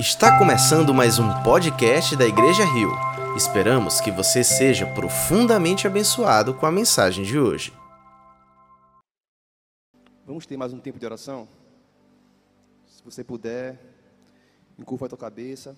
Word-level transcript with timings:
Está 0.00 0.38
começando 0.38 0.94
mais 0.94 1.18
um 1.18 1.28
podcast 1.42 2.16
da 2.16 2.24
Igreja 2.24 2.64
Rio. 2.64 2.90
Esperamos 3.36 4.00
que 4.00 4.10
você 4.10 4.42
seja 4.42 4.86
profundamente 4.94 5.86
abençoado 5.86 6.54
com 6.54 6.64
a 6.64 6.72
mensagem 6.72 7.22
de 7.22 7.38
hoje. 7.38 7.70
Vamos 10.24 10.46
ter 10.46 10.56
mais 10.56 10.72
um 10.72 10.80
tempo 10.80 10.98
de 10.98 11.04
oração? 11.04 11.46
Se 12.86 13.04
você 13.04 13.22
puder, 13.22 13.78
encurva 14.78 15.04
a 15.04 15.08
tua 15.10 15.18
cabeça. 15.18 15.76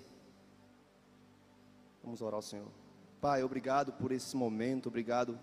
Vamos 2.05 2.23
orar 2.23 2.37
ao 2.37 2.43
Senhor. 2.43 2.69
Pai, 3.21 3.43
obrigado 3.43 3.93
por 3.93 4.13
esse 4.13 4.37
momento, 4.37 4.87
obrigado 4.87 5.37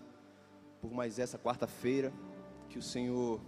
por 0.80 0.90
mais 0.90 1.18
essa 1.18 1.38
quarta-feira 1.38 2.10
que 2.70 2.78
o 2.78 2.82
Senhor 2.82 3.42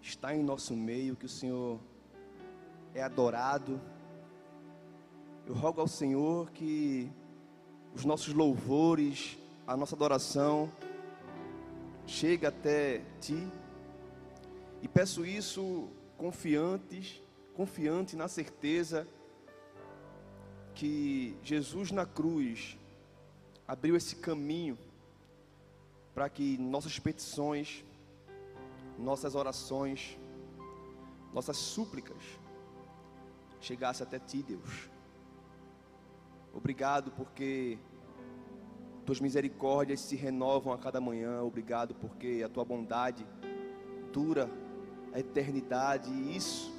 está 0.00 0.34
em 0.34 0.42
nosso 0.42 0.74
meio, 0.74 1.14
que 1.14 1.26
o 1.26 1.28
Senhor 1.28 1.91
é 2.94 3.02
adorado. 3.02 3.80
Eu 5.46 5.54
rogo 5.54 5.80
ao 5.80 5.88
Senhor 5.88 6.50
que 6.50 7.10
os 7.94 8.04
nossos 8.04 8.32
louvores, 8.32 9.38
a 9.66 9.76
nossa 9.76 9.94
adoração 9.94 10.70
chegue 12.06 12.46
até 12.46 13.02
Ti. 13.20 13.48
E 14.80 14.88
peço 14.88 15.24
isso 15.24 15.88
confiantes, 16.16 17.20
confiante 17.54 18.16
na 18.16 18.28
certeza 18.28 19.06
que 20.74 21.36
Jesus 21.42 21.90
na 21.90 22.06
cruz 22.06 22.76
abriu 23.66 23.96
esse 23.96 24.16
caminho 24.16 24.76
para 26.14 26.28
que 26.28 26.58
nossas 26.58 26.98
petições, 26.98 27.84
nossas 28.98 29.34
orações, 29.34 30.18
nossas 31.32 31.56
súplicas 31.56 32.41
chegasse 33.62 34.02
até 34.02 34.18
ti, 34.18 34.42
Deus. 34.42 34.90
Obrigado 36.52 37.10
porque 37.12 37.78
tuas 39.06 39.20
misericórdias 39.20 40.00
se 40.00 40.16
renovam 40.16 40.72
a 40.72 40.78
cada 40.78 41.00
manhã. 41.00 41.42
Obrigado 41.42 41.94
porque 41.94 42.42
a 42.44 42.48
tua 42.48 42.64
bondade 42.64 43.26
dura 44.12 44.50
a 45.12 45.18
eternidade 45.20 46.10
e 46.10 46.36
isso 46.36 46.72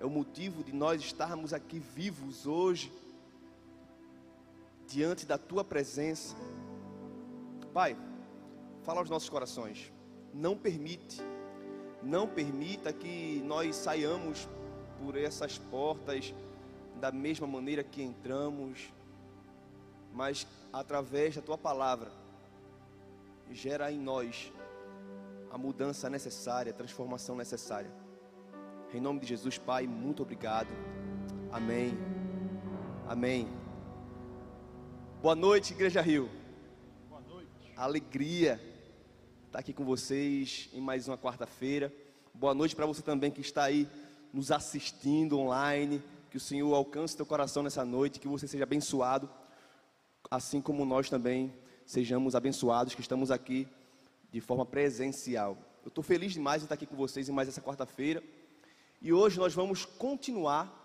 é 0.00 0.04
o 0.04 0.10
motivo 0.10 0.64
de 0.64 0.72
nós 0.72 1.00
estarmos 1.00 1.52
aqui 1.52 1.78
vivos 1.78 2.46
hoje 2.46 2.92
diante 4.86 5.24
da 5.26 5.38
tua 5.38 5.64
presença. 5.64 6.34
Pai, 7.72 7.96
fala 8.82 9.00
aos 9.00 9.10
nossos 9.10 9.28
corações. 9.28 9.92
Não 10.32 10.56
permite, 10.56 11.20
não 12.02 12.26
permita 12.26 12.92
que 12.92 13.40
nós 13.44 13.76
saiamos 13.76 14.48
por 14.98 15.16
essas 15.16 15.58
portas 15.58 16.34
da 17.00 17.10
mesma 17.10 17.46
maneira 17.46 17.82
que 17.82 18.02
entramos, 18.02 18.92
mas 20.12 20.46
através 20.72 21.36
da 21.36 21.42
tua 21.42 21.58
palavra, 21.58 22.10
gera 23.50 23.90
em 23.90 23.98
nós 23.98 24.52
a 25.50 25.58
mudança 25.58 26.08
necessária, 26.08 26.72
a 26.72 26.74
transformação 26.74 27.36
necessária. 27.36 27.90
Em 28.92 29.00
nome 29.00 29.20
de 29.20 29.26
Jesus, 29.26 29.58
Pai, 29.58 29.86
muito 29.86 30.22
obrigado. 30.22 30.68
Amém. 31.50 31.96
Amém. 33.06 33.48
Boa 35.20 35.34
noite, 35.34 35.72
Igreja 35.72 36.00
Rio. 36.00 36.28
Boa 37.08 37.20
noite. 37.20 37.72
Alegria 37.76 38.60
estar 39.46 39.60
aqui 39.60 39.72
com 39.72 39.84
vocês 39.84 40.68
em 40.72 40.80
mais 40.80 41.06
uma 41.06 41.16
quarta-feira. 41.16 41.92
Boa 42.34 42.52
noite 42.52 42.74
para 42.74 42.86
você 42.86 43.02
também 43.02 43.30
que 43.30 43.40
está 43.40 43.62
aí 43.62 43.88
nos 44.34 44.50
assistindo 44.50 45.38
online. 45.38 46.02
Que 46.28 46.36
o 46.36 46.40
Senhor 46.40 46.74
alcance 46.74 47.16
teu 47.16 47.24
coração 47.24 47.62
nessa 47.62 47.84
noite, 47.84 48.18
que 48.18 48.26
você 48.26 48.48
seja 48.48 48.64
abençoado, 48.64 49.30
assim 50.28 50.60
como 50.60 50.84
nós 50.84 51.08
também 51.08 51.54
sejamos 51.86 52.34
abençoados 52.34 52.92
que 52.94 53.00
estamos 53.00 53.30
aqui 53.30 53.68
de 54.32 54.40
forma 54.40 54.66
presencial. 54.66 55.56
Eu 55.84 55.88
estou 55.88 56.02
feliz 56.02 56.32
demais 56.32 56.60
de 56.60 56.64
estar 56.64 56.74
aqui 56.74 56.86
com 56.86 56.96
vocês 56.96 57.28
em 57.28 57.32
mais 57.32 57.48
essa 57.48 57.60
quarta-feira. 57.60 58.20
E 59.00 59.12
hoje 59.12 59.38
nós 59.38 59.54
vamos 59.54 59.84
continuar 59.84 60.80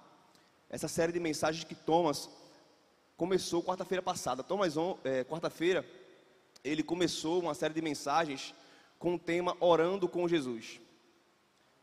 essa 0.69 0.88
série 0.88 1.12
de 1.12 1.19
mensagens 1.19 1.63
que 1.63 1.73
Thomas 1.73 2.29
começou 3.18 3.63
quarta-feira 3.63 4.03
passada. 4.03 4.44
Thomas, 4.44 4.75
é, 5.03 5.23
quarta-feira, 5.23 5.84
ele 6.63 6.84
começou 6.84 7.41
uma 7.41 7.56
série 7.56 7.73
de 7.73 7.81
mensagens 7.81 8.53
com 9.00 9.16
o 9.16 9.19
tema 9.19 9.57
Orando 9.59 10.07
com 10.07 10.28
Jesus. 10.28 10.79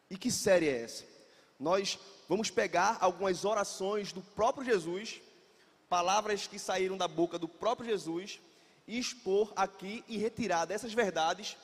E 0.08 0.16
que 0.16 0.30
série 0.30 0.68
é 0.68 0.82
essa? 0.82 1.15
Nós 1.58 1.98
vamos 2.28 2.50
pegar 2.50 2.98
algumas 3.00 3.44
orações 3.44 4.12
do 4.12 4.20
próprio 4.20 4.64
Jesus, 4.64 5.20
palavras 5.88 6.46
que 6.46 6.58
saíram 6.58 6.96
da 6.96 7.08
boca 7.08 7.38
do 7.38 7.48
próprio 7.48 7.88
Jesus, 7.88 8.40
e 8.86 8.98
expor 8.98 9.52
aqui 9.56 10.04
e 10.06 10.16
retirar 10.16 10.64
dessas 10.64 10.92
verdades, 10.92 11.56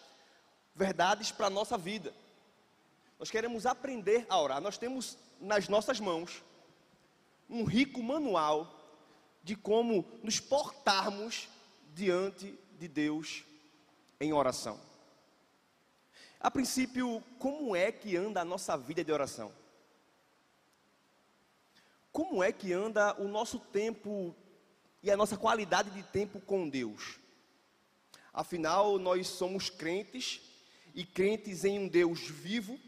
verdades 0.74 1.30
para 1.30 1.46
a 1.46 1.50
nossa 1.50 1.78
vida. 1.78 2.12
Nós 3.18 3.30
queremos 3.30 3.66
aprender 3.66 4.26
a 4.28 4.40
orar. 4.40 4.60
Nós 4.60 4.76
temos 4.76 5.16
nas 5.40 5.68
nossas 5.68 6.00
mãos 6.00 6.42
um 7.48 7.64
rico 7.64 8.02
manual 8.02 8.80
de 9.44 9.54
como 9.54 10.04
nos 10.22 10.40
portarmos 10.40 11.48
diante 11.94 12.58
de 12.78 12.88
Deus 12.88 13.44
em 14.20 14.32
oração. 14.32 14.80
A 16.40 16.50
princípio, 16.50 17.22
como 17.38 17.76
é 17.76 17.92
que 17.92 18.16
anda 18.16 18.40
a 18.40 18.44
nossa 18.44 18.76
vida 18.76 19.04
de 19.04 19.12
oração? 19.12 19.52
Como 22.12 22.42
é 22.42 22.52
que 22.52 22.72
anda 22.72 23.18
o 23.18 23.26
nosso 23.26 23.58
tempo 23.58 24.36
e 25.02 25.10
a 25.10 25.16
nossa 25.16 25.36
qualidade 25.36 25.90
de 25.90 26.02
tempo 26.02 26.40
com 26.40 26.68
Deus? 26.68 27.18
Afinal, 28.34 28.98
nós 28.98 29.28
somos 29.28 29.70
crentes 29.70 30.40
e 30.94 31.04
crentes 31.04 31.64
em 31.64 31.78
um 31.78 31.88
Deus 31.88 32.20
vivo 32.20 32.78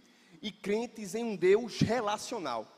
e 0.43 0.53
crentes 0.53 1.15
em 1.15 1.25
um 1.25 1.37
Deus 1.37 1.81
relacional. 1.81 2.71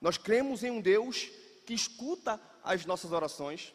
Nós 0.00 0.16
cremos 0.16 0.62
em 0.62 0.70
um 0.70 0.80
Deus 0.80 1.28
que 1.66 1.74
escuta 1.74 2.40
as 2.62 2.86
nossas 2.86 3.10
orações. 3.10 3.74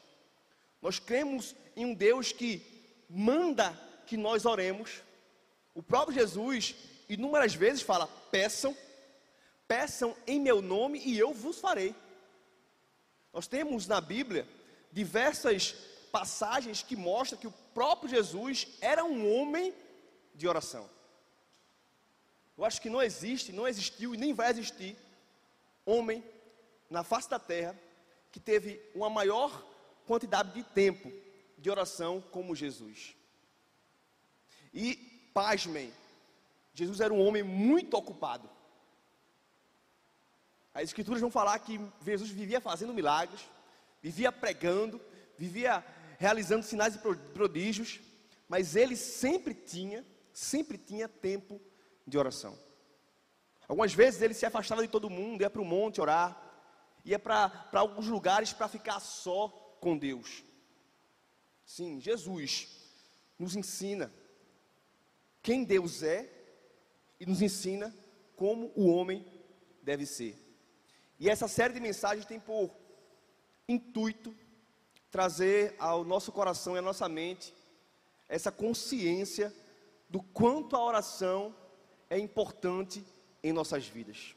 Nós 0.81 0.97
cremos 0.97 1.55
em 1.75 1.85
um 1.85 1.93
Deus 1.93 2.31
que 2.31 2.61
manda 3.09 3.71
que 4.07 4.15
nós 4.15 4.45
oremos. 4.45 5.01
O 5.73 5.83
próprio 5.83 6.17
Jesus 6.17 6.73
inúmeras 7.09 7.53
vezes 7.53 7.81
fala: 7.81 8.07
peçam 8.31 8.75
Peçam 9.67 10.15
em 10.27 10.39
meu 10.39 10.61
nome 10.61 10.99
e 10.99 11.17
eu 11.17 11.33
vos 11.33 11.59
farei. 11.59 11.95
Nós 13.33 13.47
temos 13.47 13.87
na 13.87 13.99
Bíblia 13.99 14.47
diversas 14.91 15.73
passagens 16.11 16.81
que 16.81 16.95
mostram 16.95 17.39
que 17.39 17.47
o 17.47 17.53
próprio 17.73 18.09
Jesus 18.09 18.67
era 18.79 19.03
um 19.03 19.33
homem 19.35 19.73
de 20.33 20.47
oração. 20.47 20.89
Eu 22.57 22.63
acho 22.63 22.81
que 22.81 22.89
não 22.89 23.01
existe, 23.01 23.51
não 23.51 23.67
existiu 23.67 24.13
e 24.15 24.17
nem 24.17 24.33
vai 24.33 24.49
existir 24.49 24.95
homem 25.85 26.23
na 26.89 27.03
face 27.03 27.29
da 27.29 27.37
terra 27.37 27.77
que 28.31 28.39
teve 28.39 28.81
uma 28.93 29.09
maior 29.09 29.65
quantidade 30.05 30.53
de 30.53 30.63
tempo 30.63 31.11
de 31.57 31.69
oração 31.69 32.21
como 32.31 32.55
Jesus. 32.55 33.15
E, 34.73 34.95
pasmem, 35.33 35.93
Jesus 36.73 36.99
era 36.99 37.13
um 37.13 37.25
homem 37.25 37.43
muito 37.43 37.95
ocupado. 37.95 38.49
As 40.75 40.83
escrituras 40.83 41.21
vão 41.21 41.31
falar 41.31 41.57
que 41.59 41.79
Jesus 42.03 42.29
vivia 42.29 42.59
fazendo 42.59 42.93
milagres, 42.93 43.49
vivia 44.01 44.29
pregando, 44.29 44.99
vivia 45.37 45.83
realizando 46.19 46.65
sinais 46.65 46.95
e 46.95 46.99
prodígios, 46.99 48.01
mas 48.49 48.75
ele 48.75 48.97
sempre 48.97 49.53
tinha, 49.53 50.05
sempre 50.33 50.77
tinha 50.77 51.07
tempo 51.07 51.61
de 52.05 52.17
oração. 52.17 52.59
Algumas 53.69 53.93
vezes 53.93 54.21
ele 54.21 54.33
se 54.33 54.45
afastava 54.45 54.81
de 54.81 54.89
todo 54.89 55.09
mundo, 55.09 55.41
ia 55.41 55.49
para 55.49 55.61
o 55.61 55.65
monte 55.65 56.01
orar, 56.01 56.39
ia 57.05 57.17
para 57.17 57.69
alguns 57.71 58.07
lugares 58.07 58.51
para 58.51 58.67
ficar 58.67 58.99
só 58.99 59.47
com 59.79 59.97
Deus. 59.97 60.43
Sim, 61.65 62.01
Jesus 62.01 62.67
nos 63.39 63.55
ensina 63.55 64.13
quem 65.41 65.63
Deus 65.63 66.03
é 66.03 66.29
e 67.17 67.25
nos 67.25 67.41
ensina 67.41 67.95
como 68.35 68.73
o 68.75 68.87
homem 68.87 69.25
deve 69.81 70.05
ser. 70.05 70.44
E 71.19 71.29
essa 71.29 71.47
série 71.47 71.73
de 71.73 71.79
mensagens 71.79 72.25
tem 72.25 72.39
por 72.39 72.71
intuito 73.67 74.35
trazer 75.09 75.75
ao 75.79 76.03
nosso 76.03 76.31
coração 76.31 76.75
e 76.75 76.79
à 76.79 76.81
nossa 76.81 77.07
mente 77.07 77.53
essa 78.27 78.51
consciência 78.51 79.53
do 80.09 80.21
quanto 80.21 80.75
a 80.75 80.83
oração 80.83 81.55
é 82.09 82.19
importante 82.19 83.03
em 83.43 83.53
nossas 83.53 83.87
vidas. 83.87 84.35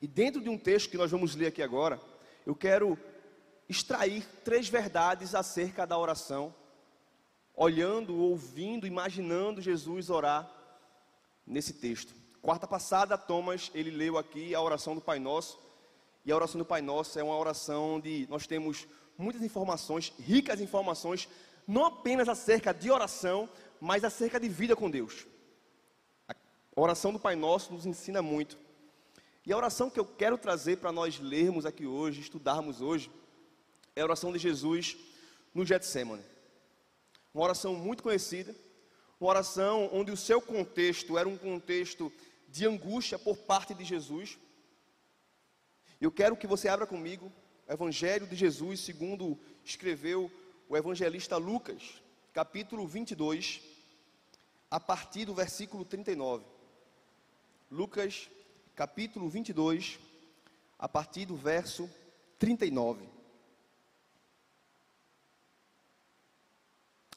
E 0.00 0.06
dentro 0.06 0.40
de 0.40 0.48
um 0.48 0.58
texto 0.58 0.90
que 0.90 0.98
nós 0.98 1.10
vamos 1.10 1.34
ler 1.34 1.46
aqui 1.46 1.62
agora, 1.62 2.00
eu 2.44 2.54
quero 2.54 2.98
extrair 3.68 4.26
três 4.44 4.68
verdades 4.68 5.34
acerca 5.34 5.86
da 5.86 5.96
oração, 5.96 6.54
olhando, 7.54 8.16
ouvindo, 8.16 8.86
imaginando 8.86 9.62
Jesus 9.62 10.10
orar 10.10 10.50
nesse 11.46 11.74
texto. 11.74 12.21
Quarta 12.42 12.66
passada, 12.66 13.16
Thomas, 13.16 13.70
ele 13.72 13.92
leu 13.92 14.18
aqui 14.18 14.52
a 14.52 14.60
oração 14.60 14.96
do 14.96 15.00
Pai 15.00 15.20
Nosso. 15.20 15.60
E 16.24 16.32
a 16.32 16.34
oração 16.34 16.58
do 16.58 16.64
Pai 16.64 16.82
Nosso 16.82 17.16
é 17.16 17.22
uma 17.22 17.38
oração 17.38 17.94
onde 17.94 18.26
nós 18.28 18.48
temos 18.48 18.88
muitas 19.16 19.42
informações, 19.42 20.12
ricas 20.18 20.60
informações, 20.60 21.28
não 21.68 21.84
apenas 21.84 22.28
acerca 22.28 22.74
de 22.74 22.90
oração, 22.90 23.48
mas 23.80 24.02
acerca 24.02 24.40
de 24.40 24.48
vida 24.48 24.74
com 24.74 24.90
Deus. 24.90 25.24
A 26.28 26.34
oração 26.80 27.12
do 27.12 27.20
Pai 27.20 27.36
Nosso 27.36 27.72
nos 27.72 27.86
ensina 27.86 28.20
muito. 28.20 28.58
E 29.46 29.52
a 29.52 29.56
oração 29.56 29.88
que 29.88 30.00
eu 30.00 30.04
quero 30.04 30.36
trazer 30.36 30.78
para 30.78 30.90
nós 30.90 31.20
lermos 31.20 31.64
aqui 31.64 31.86
hoje, 31.86 32.22
estudarmos 32.22 32.80
hoje, 32.80 33.08
é 33.94 34.00
a 34.00 34.04
oração 34.04 34.32
de 34.32 34.40
Jesus 34.40 34.96
no 35.54 35.64
Getsemane. 35.64 36.24
Uma 37.32 37.44
oração 37.44 37.72
muito 37.76 38.02
conhecida, 38.02 38.52
uma 39.20 39.30
oração 39.30 39.88
onde 39.92 40.10
o 40.10 40.16
seu 40.16 40.40
contexto 40.40 41.16
era 41.16 41.28
um 41.28 41.38
contexto 41.38 42.12
de 42.52 42.66
angústia 42.66 43.18
por 43.18 43.38
parte 43.38 43.74
de 43.74 43.82
Jesus. 43.82 44.38
Eu 45.98 46.12
quero 46.12 46.36
que 46.36 46.46
você 46.46 46.68
abra 46.68 46.86
comigo 46.86 47.32
o 47.66 47.72
Evangelho 47.72 48.26
de 48.26 48.36
Jesus, 48.36 48.80
segundo 48.80 49.40
escreveu 49.64 50.30
o 50.68 50.76
evangelista 50.76 51.38
Lucas, 51.38 52.02
capítulo 52.32 52.86
22, 52.86 53.62
a 54.70 54.78
partir 54.78 55.24
do 55.24 55.34
versículo 55.34 55.84
39. 55.84 56.44
Lucas, 57.70 58.28
capítulo 58.74 59.30
22, 59.30 59.98
a 60.78 60.88
partir 60.88 61.24
do 61.24 61.36
verso 61.36 61.88
39. 62.38 63.08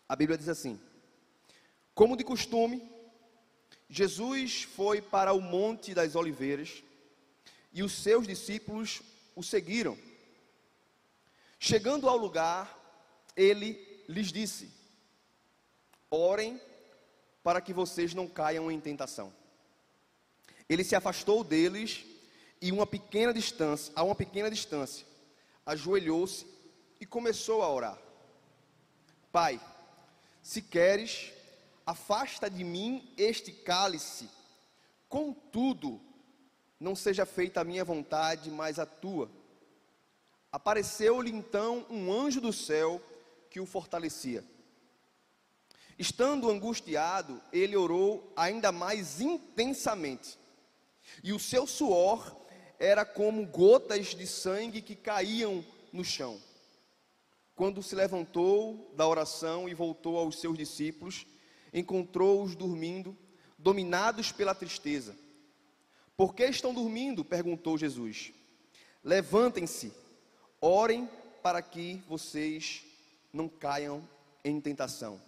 A 0.07 0.15
Bíblia 0.15 0.37
diz 0.37 0.47
assim: 0.47 0.79
Como 1.93 2.15
de 2.15 2.23
costume, 2.23 2.94
Jesus 3.89 4.63
foi 4.63 5.01
para 5.01 5.33
o 5.33 5.41
Monte 5.41 5.93
das 5.93 6.15
Oliveiras 6.15 6.83
e 7.71 7.83
os 7.83 7.91
seus 7.93 8.27
discípulos 8.27 9.01
o 9.35 9.43
seguiram. 9.43 9.97
Chegando 11.59 12.09
ao 12.09 12.17
lugar, 12.17 12.79
ele 13.35 14.03
lhes 14.07 14.31
disse: 14.31 14.71
Orem 16.09 16.59
para 17.43 17.61
que 17.61 17.73
vocês 17.73 18.13
não 18.13 18.27
caiam 18.27 18.71
em 18.71 18.79
tentação. 18.79 19.31
Ele 20.67 20.83
se 20.83 20.95
afastou 20.95 21.43
deles 21.43 22.05
e 22.61 22.71
uma 22.71 22.87
pequena 22.87 23.33
distância, 23.33 23.93
a 23.95 24.03
uma 24.03 24.15
pequena 24.15 24.49
distância, 24.49 25.05
ajoelhou-se 25.65 26.47
e 26.99 27.05
começou 27.05 27.61
a 27.61 27.69
orar. 27.69 27.99
Pai, 29.31 29.59
se 30.41 30.61
queres, 30.61 31.31
afasta 31.85 32.49
de 32.49 32.63
mim 32.63 33.13
este 33.17 33.51
cálice. 33.51 34.29
Contudo, 35.07 36.01
não 36.79 36.95
seja 36.95 37.25
feita 37.25 37.61
a 37.61 37.63
minha 37.63 37.85
vontade, 37.85 38.49
mas 38.49 38.79
a 38.79 38.85
tua. 38.85 39.29
Apareceu-lhe 40.51 41.31
então 41.31 41.85
um 41.89 42.11
anjo 42.11 42.41
do 42.41 42.51
céu 42.51 43.01
que 43.49 43.59
o 43.59 43.65
fortalecia. 43.65 44.43
Estando 45.97 46.49
angustiado, 46.49 47.41
ele 47.53 47.75
orou 47.75 48.31
ainda 48.35 48.71
mais 48.71 49.21
intensamente, 49.21 50.37
e 51.23 51.31
o 51.31 51.39
seu 51.39 51.65
suor 51.65 52.35
era 52.77 53.05
como 53.05 53.45
gotas 53.45 54.07
de 54.07 54.27
sangue 54.27 54.81
que 54.81 54.95
caíam 54.95 55.63
no 55.93 56.03
chão. 56.03 56.41
Quando 57.55 57.81
se 57.81 57.95
levantou 57.95 58.91
da 58.97 59.07
oração 59.07 59.69
e 59.69 59.73
voltou 59.73 60.17
aos 60.17 60.41
seus 60.41 60.57
discípulos, 60.57 61.25
encontrou-os 61.75 62.55
dormindo, 62.55 63.15
dominados 63.57 64.31
pela 64.31 64.55
tristeza. 64.55 65.15
Por 66.15 66.33
que 66.33 66.45
estão 66.45 66.73
dormindo? 66.73 67.25
perguntou 67.25 67.77
Jesus. 67.77 68.31
Levantem-se, 69.03 69.93
orem 70.61 71.09
para 71.43 71.61
que 71.61 72.01
vocês 72.07 72.83
não 73.31 73.49
caiam 73.49 74.01
em 74.43 74.59
tentação. 74.61 75.21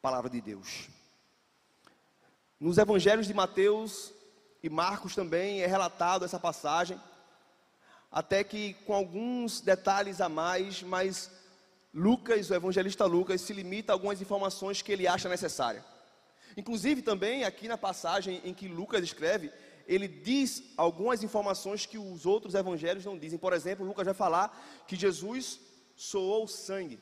Palavra 0.00 0.30
de 0.30 0.40
Deus. 0.40 0.88
Nos 2.60 2.78
evangelhos 2.78 3.26
de 3.26 3.34
Mateus 3.34 4.12
e 4.62 4.70
Marcos 4.70 5.16
também 5.16 5.60
é 5.60 5.66
relatado 5.66 6.24
essa 6.24 6.38
passagem 6.38 6.98
até 8.10 8.42
que 8.42 8.74
com 8.86 8.94
alguns 8.94 9.60
detalhes 9.60 10.20
a 10.20 10.28
mais, 10.28 10.82
mas 10.82 11.30
Lucas, 11.92 12.50
o 12.50 12.54
evangelista 12.54 13.04
Lucas, 13.06 13.40
se 13.40 13.52
limita 13.52 13.92
a 13.92 13.94
algumas 13.94 14.20
informações 14.20 14.82
que 14.82 14.92
ele 14.92 15.06
acha 15.06 15.28
necessária. 15.28 15.84
Inclusive 16.56 17.02
também 17.02 17.44
aqui 17.44 17.68
na 17.68 17.78
passagem 17.78 18.40
em 18.44 18.52
que 18.52 18.68
Lucas 18.68 19.02
escreve, 19.02 19.52
ele 19.86 20.06
diz 20.06 20.62
algumas 20.76 21.22
informações 21.22 21.86
que 21.86 21.96
os 21.96 22.26
outros 22.26 22.54
evangelhos 22.54 23.04
não 23.04 23.18
dizem. 23.18 23.38
Por 23.38 23.52
exemplo, 23.52 23.86
Lucas 23.86 24.04
vai 24.04 24.14
falar 24.14 24.84
que 24.86 24.96
Jesus 24.96 25.60
soou 25.96 26.46
sangue. 26.46 27.00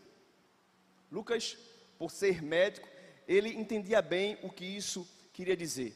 Lucas, 1.11 1.57
por 1.99 2.11
ser 2.11 2.43
médico, 2.43 2.89
ele 3.27 3.51
entendia 3.51 4.01
bem 4.01 4.39
o 4.43 4.51
que 4.51 4.65
isso 4.65 5.07
queria 5.33 5.57
dizer. 5.57 5.95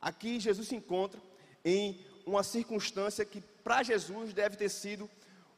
Aqui 0.00 0.40
Jesus 0.40 0.68
se 0.68 0.74
encontra 0.74 1.20
em 1.64 2.04
uma 2.26 2.42
circunstância 2.42 3.24
que 3.24 3.40
para 3.40 3.82
Jesus 3.82 4.32
deve 4.32 4.56
ter 4.56 4.68
sido 4.68 5.08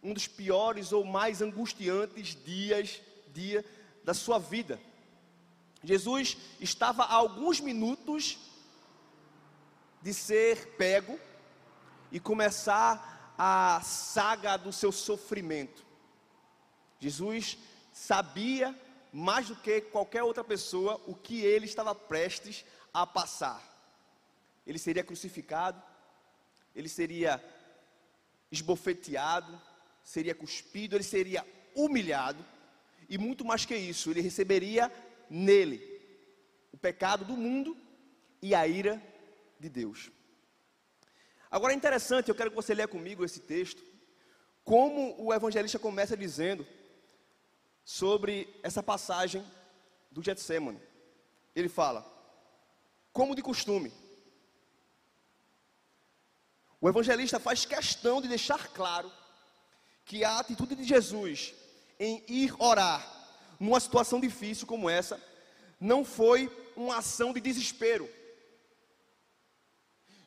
um 0.02 0.12
dos 0.12 0.26
piores 0.26 0.92
ou 0.92 1.04
mais 1.04 1.42
angustiantes 1.42 2.36
dias 2.44 3.00
dia 3.32 3.64
da 4.02 4.14
sua 4.14 4.38
vida. 4.38 4.80
Jesus 5.82 6.36
estava 6.58 7.04
a 7.04 7.14
alguns 7.14 7.60
minutos 7.60 8.38
de 10.00 10.14
ser 10.14 10.76
pego 10.76 11.18
e 12.10 12.18
começar 12.18 13.34
a 13.36 13.80
saga 13.82 14.56
do 14.56 14.72
seu 14.72 14.90
sofrimento. 14.90 15.84
Jesus 16.98 17.58
sabia 17.92 18.74
mais 19.12 19.48
do 19.48 19.56
que 19.56 19.80
qualquer 19.80 20.22
outra 20.22 20.42
pessoa 20.42 21.00
o 21.06 21.14
que 21.14 21.40
ele 21.40 21.66
estava 21.66 21.94
prestes 21.94 22.64
a 22.92 23.06
passar. 23.06 23.62
Ele 24.66 24.78
seria 24.78 25.04
crucificado, 25.04 25.82
ele 26.74 26.88
seria 26.88 27.42
esbofeteado, 28.50 29.60
seria 30.06 30.36
cuspido, 30.36 30.94
ele 30.94 31.02
seria 31.02 31.44
humilhado, 31.74 32.46
e 33.08 33.18
muito 33.18 33.44
mais 33.44 33.64
que 33.64 33.76
isso, 33.76 34.08
ele 34.08 34.20
receberia 34.20 34.90
nele 35.28 35.82
o 36.72 36.78
pecado 36.78 37.24
do 37.24 37.36
mundo 37.36 37.76
e 38.40 38.54
a 38.54 38.64
ira 38.68 39.02
de 39.58 39.68
Deus. 39.68 40.12
Agora 41.50 41.72
é 41.72 41.76
interessante, 41.76 42.28
eu 42.28 42.36
quero 42.36 42.50
que 42.50 42.56
você 42.56 42.72
leia 42.72 42.86
comigo 42.86 43.24
esse 43.24 43.40
texto, 43.40 43.82
como 44.62 45.20
o 45.20 45.34
evangelista 45.34 45.76
começa 45.76 46.16
dizendo 46.16 46.64
sobre 47.84 48.48
essa 48.62 48.84
passagem 48.84 49.44
do 50.10 50.22
Getsemane. 50.22 50.80
Ele 51.54 51.68
fala: 51.68 52.06
Como 53.12 53.34
de 53.34 53.42
costume, 53.42 53.92
o 56.80 56.88
evangelista 56.88 57.40
faz 57.40 57.64
questão 57.64 58.22
de 58.22 58.28
deixar 58.28 58.68
claro 58.68 59.10
que 60.06 60.24
a 60.24 60.38
atitude 60.38 60.76
de 60.76 60.84
Jesus 60.84 61.52
em 61.98 62.22
ir 62.28 62.54
orar 62.58 63.04
numa 63.58 63.80
situação 63.80 64.20
difícil 64.20 64.66
como 64.66 64.88
essa 64.88 65.20
não 65.80 66.04
foi 66.04 66.50
uma 66.76 66.98
ação 66.98 67.32
de 67.32 67.40
desespero. 67.40 68.08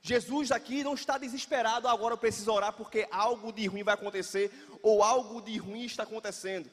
Jesus 0.01 0.51
aqui 0.51 0.83
não 0.83 0.93
está 0.93 1.17
desesperado, 1.17 1.87
agora 1.87 2.13
eu 2.13 2.17
preciso 2.17 2.51
orar 2.51 2.73
porque 2.73 3.07
algo 3.09 3.51
de 3.53 3.65
ruim 3.67 3.83
vai 3.83 3.93
acontecer 3.93 4.51
ou 4.83 5.01
algo 5.01 5.41
de 5.41 5.57
ruim 5.57 5.85
está 5.85 6.03
acontecendo. 6.03 6.69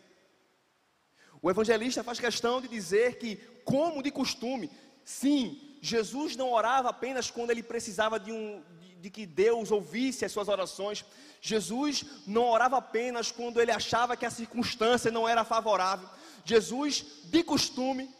O 1.40 1.50
evangelista 1.50 2.02
faz 2.02 2.18
questão 2.18 2.60
de 2.60 2.66
dizer 2.66 3.18
que, 3.18 3.36
como 3.64 4.02
de 4.02 4.10
costume, 4.10 4.70
sim, 5.04 5.78
Jesus 5.80 6.34
não 6.34 6.50
orava 6.50 6.88
apenas 6.88 7.30
quando 7.30 7.50
ele 7.50 7.62
precisava 7.62 8.18
de 8.18 8.32
um, 8.32 8.64
de 9.06 9.10
que 9.10 9.24
Deus 9.24 9.70
ouvisse 9.70 10.24
as 10.24 10.32
suas 10.32 10.48
orações. 10.48 11.04
Jesus 11.40 12.04
não 12.26 12.50
orava 12.50 12.78
apenas 12.78 13.30
quando 13.30 13.60
ele 13.60 13.70
achava 13.70 14.16
que 14.16 14.26
a 14.26 14.30
circunstância 14.30 15.12
não 15.12 15.28
era 15.28 15.44
favorável. 15.44 16.08
Jesus, 16.44 17.22
de 17.26 17.44
costume, 17.44 18.12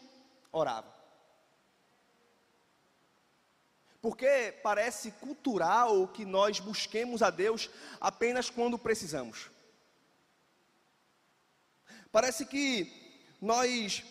orava. 0.49 0.87
Porque 4.01 4.57
parece 4.63 5.11
cultural 5.11 6.07
que 6.07 6.23
nós 6.23 6.61
busquemos 6.61 7.21
a 7.21 7.29
Deus 7.29 7.69
apenas 7.99 8.49
quando 8.49 8.79
precisamos. 8.79 9.49
Parece 12.13 12.45
que 12.45 12.89
nós 13.41 14.05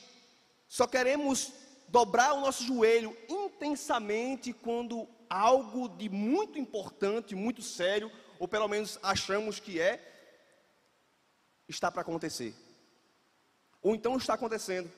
só 0.69 0.87
queremos 0.87 1.53
dobrar 1.89 2.35
o 2.35 2.41
nosso 2.43 2.65
joelho 2.65 3.17
intensamente 3.31 4.53
quando 4.53 5.09
algo 5.29 5.89
de 5.89 6.09
muito 6.09 6.59
importante, 6.59 7.35
muito 7.35 7.63
sério, 7.63 8.11
ou 8.39 8.47
pelo 8.47 8.69
menos 8.69 8.99
achamos 9.03 9.59
que 9.61 9.81
é, 9.81 10.01
está 11.69 11.91
para 11.91 12.03
acontecer. 12.03 12.55
Ou 13.83 13.95
então 13.95 14.17
está 14.17 14.35
acontecendo. 14.35 14.91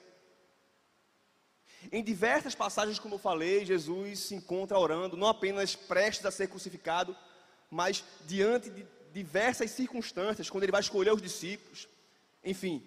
Em 1.92 2.02
diversas 2.02 2.54
passagens, 2.54 2.98
como 2.98 3.14
eu 3.14 3.18
falei, 3.18 3.64
Jesus 3.64 4.20
se 4.20 4.34
encontra 4.34 4.78
orando, 4.78 5.16
não 5.16 5.28
apenas 5.28 5.76
prestes 5.76 6.26
a 6.26 6.30
ser 6.30 6.48
crucificado, 6.48 7.16
mas 7.70 8.04
diante 8.26 8.68
de 8.70 8.86
diversas 9.12 9.70
circunstâncias, 9.70 10.50
quando 10.50 10.64
ele 10.64 10.72
vai 10.72 10.80
escolher 10.80 11.12
os 11.12 11.22
discípulos, 11.22 11.88
enfim, 12.44 12.84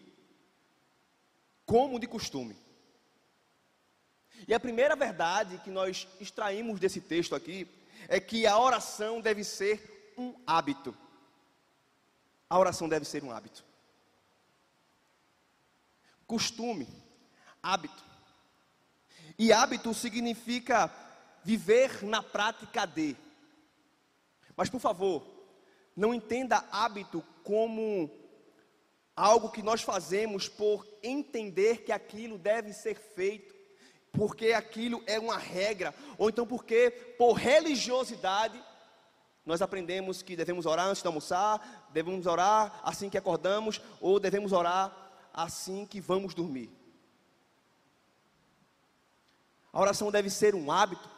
como 1.66 2.00
de 2.00 2.08
costume. 2.08 2.56
E 4.48 4.54
a 4.54 4.60
primeira 4.60 4.96
verdade 4.96 5.58
que 5.60 5.70
nós 5.70 6.08
extraímos 6.20 6.80
desse 6.80 7.00
texto 7.00 7.36
aqui 7.36 7.68
é 8.08 8.20
que 8.20 8.48
a 8.48 8.58
oração 8.58 9.22
deve 9.22 9.44
ser 9.44 10.14
um 10.18 10.34
hábito. 10.46 10.96
A 12.50 12.60
oração 12.60 12.90
deve 12.90 13.06
ser 13.06 13.24
um 13.24 13.32
hábito. 13.32 13.64
Costume, 16.28 16.88
hábito. 17.62 18.04
E 19.38 19.52
hábito 19.52 19.94
significa 19.94 20.94
viver 21.44 22.04
na 22.04 22.22
prática 22.22 22.86
de. 22.86 23.16
Mas 24.56 24.70
por 24.70 24.80
favor, 24.80 25.26
não 25.96 26.14
entenda 26.14 26.66
hábito 26.72 27.24
como 27.44 28.10
algo 29.16 29.52
que 29.52 29.62
nós 29.62 29.82
fazemos 29.82 30.48
por 30.48 30.88
entender 31.04 31.84
que 31.84 31.92
aquilo 31.92 32.38
deve 32.38 32.74
ser 32.74 32.96
feito, 32.96 33.54
porque 34.12 34.54
aquilo 34.54 35.02
é 35.06 35.20
uma 35.20 35.38
regra, 35.38 35.94
ou 36.18 36.30
então 36.30 36.46
porque 36.46 36.92
por 37.18 37.34
religiosidade 37.34 38.62
nós 39.46 39.62
aprendemos 39.62 40.22
que 40.22 40.36
devemos 40.36 40.66
orar 40.66 40.88
antes 40.88 41.02
de 41.02 41.08
almoçar, 41.08 41.90
devemos 41.92 42.26
orar 42.28 42.80
assim 42.84 43.10
que 43.10 43.18
acordamos, 43.18 43.82
ou 44.00 44.20
devemos 44.20 44.52
orar 44.52 44.96
assim 45.34 45.86
que 45.86 46.00
vamos 46.00 46.34
dormir. 46.34 46.70
A 49.74 49.80
oração 49.82 50.12
deve 50.12 50.30
ser 50.30 50.54
um 50.54 50.72
hábito, 50.72 51.10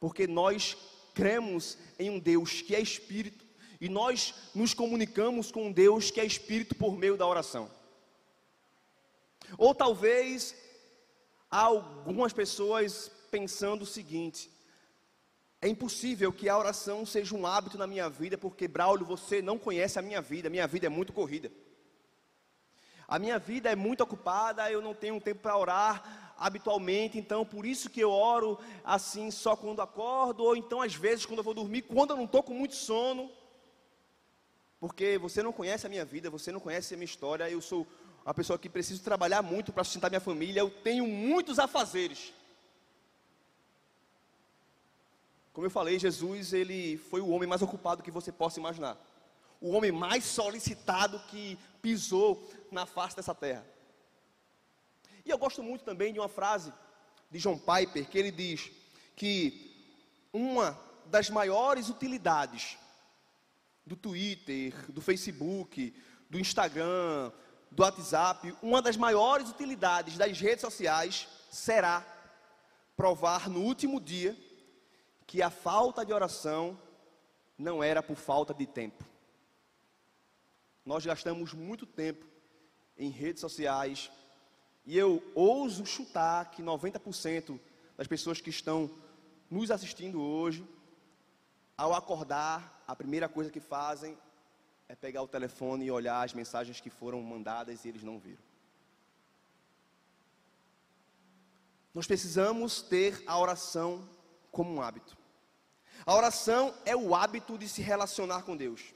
porque 0.00 0.26
nós 0.26 0.76
cremos 1.14 1.76
em 1.98 2.08
um 2.10 2.18
Deus 2.18 2.62
que 2.62 2.74
é 2.74 2.80
Espírito 2.80 3.44
e 3.80 3.88
nós 3.88 4.34
nos 4.54 4.72
comunicamos 4.72 5.50
com 5.50 5.66
um 5.66 5.72
Deus 5.72 6.10
que 6.10 6.20
é 6.20 6.24
Espírito 6.24 6.74
por 6.74 6.96
meio 6.96 7.16
da 7.16 7.26
oração. 7.26 7.70
Ou 9.58 9.74
talvez 9.74 10.54
há 11.52 11.64
algumas 11.64 12.32
pessoas 12.32 13.10
pensando 13.30 13.82
o 13.82 13.86
seguinte: 13.86 14.50
é 15.60 15.68
impossível 15.68 16.32
que 16.32 16.48
a 16.48 16.58
oração 16.58 17.04
seja 17.04 17.36
um 17.36 17.46
hábito 17.46 17.76
na 17.76 17.86
minha 17.86 18.08
vida, 18.08 18.38
porque 18.38 18.66
Braulio, 18.66 19.04
você 19.04 19.42
não 19.42 19.58
conhece 19.58 19.98
a 19.98 20.02
minha 20.02 20.22
vida, 20.22 20.48
minha 20.48 20.66
vida 20.66 20.86
é 20.86 20.88
muito 20.88 21.12
corrida. 21.12 21.52
A 23.06 23.18
minha 23.18 23.38
vida 23.38 23.70
é 23.70 23.76
muito 23.76 24.02
ocupada, 24.02 24.72
eu 24.72 24.80
não 24.80 24.94
tenho 24.94 25.20
tempo 25.20 25.42
para 25.42 25.58
orar 25.58 26.34
habitualmente, 26.38 27.18
então 27.18 27.44
por 27.44 27.66
isso 27.66 27.90
que 27.90 28.00
eu 28.00 28.10
oro 28.10 28.58
assim 28.82 29.30
só 29.30 29.54
quando 29.54 29.82
acordo, 29.82 30.42
ou 30.42 30.56
então 30.56 30.80
às 30.80 30.94
vezes 30.94 31.26
quando 31.26 31.38
eu 31.38 31.44
vou 31.44 31.52
dormir, 31.52 31.82
quando 31.82 32.10
eu 32.10 32.16
não 32.16 32.24
estou 32.24 32.42
com 32.42 32.54
muito 32.54 32.74
sono. 32.74 33.30
Porque 34.80 35.16
você 35.16 35.44
não 35.44 35.52
conhece 35.52 35.86
a 35.86 35.88
minha 35.88 36.04
vida, 36.04 36.28
você 36.28 36.50
não 36.50 36.58
conhece 36.58 36.94
a 36.94 36.96
minha 36.96 37.04
história, 37.04 37.48
eu 37.48 37.60
sou 37.60 37.86
uma 38.24 38.34
pessoa 38.34 38.58
que 38.58 38.68
preciso 38.68 39.02
trabalhar 39.02 39.42
muito 39.42 39.72
para 39.72 39.84
sustentar 39.84 40.10
minha 40.10 40.20
família, 40.20 40.60
eu 40.60 40.70
tenho 40.70 41.06
muitos 41.06 41.58
afazeres. 41.58 42.32
Como 45.52 45.66
eu 45.66 45.70
falei, 45.70 45.98
Jesus, 45.98 46.52
ele 46.52 46.96
foi 46.96 47.20
o 47.20 47.28
homem 47.28 47.48
mais 47.48 47.62
ocupado 47.62 48.02
que 48.02 48.10
você 48.10 48.32
possa 48.32 48.58
imaginar 48.58 48.96
o 49.62 49.70
homem 49.70 49.92
mais 49.92 50.24
solicitado 50.24 51.20
que 51.28 51.56
pisou 51.80 52.50
na 52.70 52.84
face 52.84 53.14
dessa 53.14 53.32
terra. 53.32 53.64
E 55.24 55.30
eu 55.30 55.38
gosto 55.38 55.62
muito 55.62 55.84
também 55.84 56.12
de 56.12 56.18
uma 56.18 56.28
frase 56.28 56.72
de 57.30 57.38
John 57.38 57.56
Piper, 57.56 58.08
que 58.08 58.18
ele 58.18 58.32
diz 58.32 58.72
que 59.14 59.70
uma 60.32 60.78
das 61.06 61.30
maiores 61.30 61.88
utilidades 61.88 62.76
do 63.86 63.94
Twitter, 63.94 64.74
do 64.90 65.00
Facebook, 65.00 65.94
do 66.28 66.40
Instagram, 66.40 67.30
do 67.72 67.82
WhatsApp, 67.82 68.54
uma 68.62 68.82
das 68.82 68.96
maiores 68.96 69.48
utilidades 69.48 70.18
das 70.18 70.38
redes 70.38 70.60
sociais 70.60 71.26
será 71.50 72.04
provar 72.94 73.48
no 73.48 73.60
último 73.60 73.98
dia 73.98 74.36
que 75.26 75.40
a 75.40 75.50
falta 75.50 76.04
de 76.04 76.12
oração 76.12 76.78
não 77.56 77.82
era 77.82 78.02
por 78.02 78.16
falta 78.16 78.52
de 78.52 78.66
tempo. 78.66 79.04
Nós 80.84 81.06
gastamos 81.06 81.54
muito 81.54 81.86
tempo 81.86 82.26
em 82.98 83.08
redes 83.08 83.40
sociais 83.40 84.10
e 84.84 84.98
eu 84.98 85.22
ouso 85.34 85.86
chutar 85.86 86.50
que 86.50 86.62
90% 86.62 87.58
das 87.96 88.06
pessoas 88.06 88.40
que 88.40 88.50
estão 88.50 88.90
nos 89.48 89.70
assistindo 89.70 90.20
hoje, 90.20 90.66
ao 91.76 91.94
acordar, 91.94 92.82
a 92.86 92.94
primeira 92.94 93.28
coisa 93.28 93.50
que 93.50 93.60
fazem 93.60 94.18
é 94.92 94.94
pegar 94.94 95.22
o 95.22 95.26
telefone 95.26 95.86
e 95.86 95.90
olhar 95.90 96.22
as 96.22 96.34
mensagens 96.34 96.78
que 96.78 96.90
foram 96.90 97.22
mandadas 97.22 97.82
e 97.82 97.88
eles 97.88 98.02
não 98.02 98.18
viram. 98.18 98.42
Nós 101.94 102.06
precisamos 102.06 102.82
ter 102.82 103.22
a 103.26 103.38
oração 103.38 104.06
como 104.50 104.70
um 104.70 104.82
hábito. 104.82 105.16
A 106.04 106.14
oração 106.14 106.74
é 106.84 106.94
o 106.94 107.14
hábito 107.14 107.56
de 107.56 107.70
se 107.70 107.80
relacionar 107.80 108.42
com 108.42 108.54
Deus. 108.54 108.92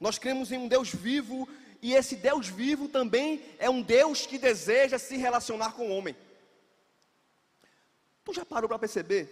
Nós 0.00 0.18
cremos 0.18 0.50
em 0.50 0.58
um 0.58 0.66
Deus 0.66 0.92
vivo 0.92 1.48
e 1.80 1.94
esse 1.94 2.16
Deus 2.16 2.48
vivo 2.48 2.88
também 2.88 3.44
é 3.60 3.70
um 3.70 3.80
Deus 3.80 4.26
que 4.26 4.38
deseja 4.38 4.98
se 4.98 5.16
relacionar 5.16 5.74
com 5.74 5.86
o 5.88 5.96
homem. 5.96 6.16
Tu 8.24 8.34
já 8.34 8.44
parou 8.44 8.68
para 8.68 8.80
perceber 8.80 9.30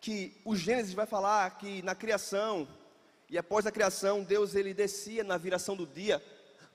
que 0.00 0.40
o 0.44 0.54
Gênesis 0.54 0.94
vai 0.94 1.06
falar 1.06 1.58
que 1.58 1.82
na 1.82 1.96
criação 1.96 2.68
e 3.28 3.36
após 3.36 3.66
a 3.66 3.72
criação 3.72 4.22
Deus 4.22 4.54
ele 4.54 4.72
descia 4.72 5.22
na 5.22 5.36
viração 5.36 5.76
do 5.76 5.86
dia 5.86 6.22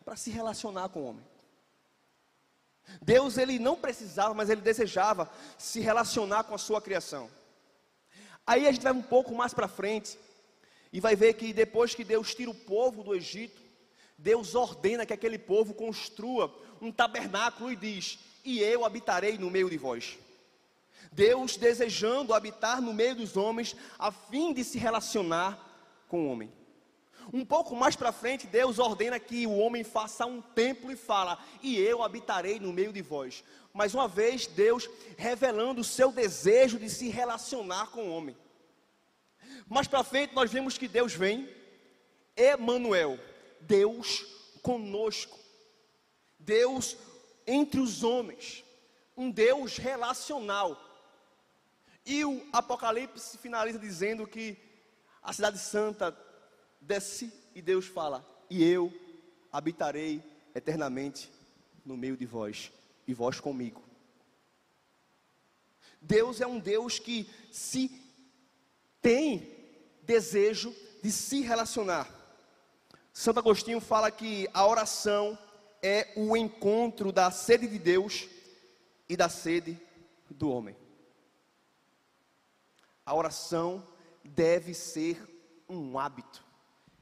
para 0.03 0.15
se 0.15 0.29
relacionar 0.29 0.89
com 0.89 1.01
o 1.01 1.05
homem. 1.05 1.25
Deus 3.01 3.37
ele 3.37 3.59
não 3.59 3.75
precisava, 3.75 4.33
mas 4.33 4.49
ele 4.49 4.61
desejava 4.61 5.31
se 5.57 5.79
relacionar 5.79 6.43
com 6.43 6.53
a 6.53 6.57
sua 6.57 6.81
criação. 6.81 7.29
Aí 8.45 8.67
a 8.67 8.71
gente 8.71 8.83
vai 8.83 8.91
um 8.91 9.01
pouco 9.01 9.33
mais 9.33 9.53
para 9.53 9.67
frente 9.67 10.17
e 10.91 10.99
vai 10.99 11.15
ver 11.15 11.33
que 11.33 11.53
depois 11.53 11.95
que 11.95 12.03
Deus 12.03 12.35
tira 12.35 12.51
o 12.51 12.55
povo 12.55 13.03
do 13.03 13.15
Egito, 13.15 13.61
Deus 14.17 14.53
ordena 14.53 15.05
que 15.05 15.13
aquele 15.13 15.37
povo 15.37 15.73
construa 15.73 16.53
um 16.81 16.91
tabernáculo 16.91 17.71
e 17.71 17.75
diz: 17.75 18.19
E 18.43 18.59
eu 18.59 18.85
habitarei 18.85 19.37
no 19.37 19.49
meio 19.49 19.69
de 19.69 19.77
vós. 19.77 20.17
Deus 21.11 21.57
desejando 21.57 22.33
habitar 22.33 22.81
no 22.81 22.93
meio 22.93 23.15
dos 23.15 23.37
homens, 23.37 23.75
a 23.97 24.11
fim 24.11 24.53
de 24.53 24.63
se 24.63 24.77
relacionar 24.77 25.72
com 26.13 26.27
o 26.27 26.31
homem. 26.31 26.53
Um 27.33 27.43
pouco 27.43 27.75
mais 27.75 27.95
para 27.95 28.11
frente, 28.11 28.45
Deus 28.45 28.77
ordena 28.77 29.19
que 29.19 29.47
o 29.47 29.57
homem 29.57 29.83
faça 29.83 30.27
um 30.27 30.43
templo 30.43 30.91
e 30.91 30.95
fala: 30.95 31.43
E 31.63 31.75
eu 31.79 32.03
habitarei 32.03 32.59
no 32.59 32.71
meio 32.71 32.93
de 32.93 33.01
vós. 33.01 33.43
Mais 33.73 33.95
uma 33.95 34.07
vez, 34.07 34.45
Deus 34.45 34.87
revelando 35.17 35.81
o 35.81 35.83
seu 35.83 36.11
desejo 36.11 36.77
de 36.77 36.87
se 36.87 37.09
relacionar 37.09 37.89
com 37.89 38.09
o 38.09 38.11
homem. 38.11 38.37
Mais 39.67 39.87
para 39.87 40.03
frente 40.03 40.35
nós 40.35 40.51
vemos 40.51 40.77
que 40.77 40.87
Deus 40.87 41.15
vem, 41.15 41.49
Emanuel, 42.37 43.17
Deus 43.61 44.23
conosco. 44.61 45.39
Deus 46.37 46.95
entre 47.47 47.79
os 47.79 48.03
homens, 48.03 48.63
um 49.17 49.31
Deus 49.31 49.77
relacional. 49.77 50.79
E 52.05 52.23
o 52.23 52.45
Apocalipse 52.53 53.35
finaliza 53.39 53.79
dizendo 53.79 54.27
que 54.27 54.62
a 55.23 55.31
cidade 55.31 55.57
santa 55.57 56.15
desce 56.81 57.31
e 57.55 57.61
Deus 57.61 57.85
fala: 57.85 58.25
"E 58.49 58.63
eu 58.63 58.91
habitarei 59.51 60.21
eternamente 60.53 61.31
no 61.85 61.95
meio 61.95 62.17
de 62.17 62.25
vós, 62.25 62.71
e 63.07 63.13
vós 63.13 63.39
comigo". 63.39 63.81
Deus 66.01 66.41
é 66.41 66.47
um 66.47 66.59
Deus 66.59 66.99
que 66.99 67.29
se 67.51 67.89
tem 69.01 69.47
desejo 70.01 70.75
de 71.01 71.11
se 71.11 71.41
relacionar. 71.41 72.09
Santo 73.13 73.39
Agostinho 73.39 73.79
fala 73.79 74.11
que 74.11 74.49
a 74.53 74.67
oração 74.67 75.37
é 75.81 76.11
o 76.15 76.35
encontro 76.35 77.11
da 77.11 77.29
sede 77.31 77.67
de 77.67 77.77
Deus 77.77 78.27
e 79.07 79.15
da 79.15 79.29
sede 79.29 79.79
do 80.29 80.49
homem. 80.49 80.75
A 83.05 83.13
oração 83.13 83.85
deve 84.23 84.73
ser 84.73 85.21
um 85.67 85.97
hábito. 85.97 86.43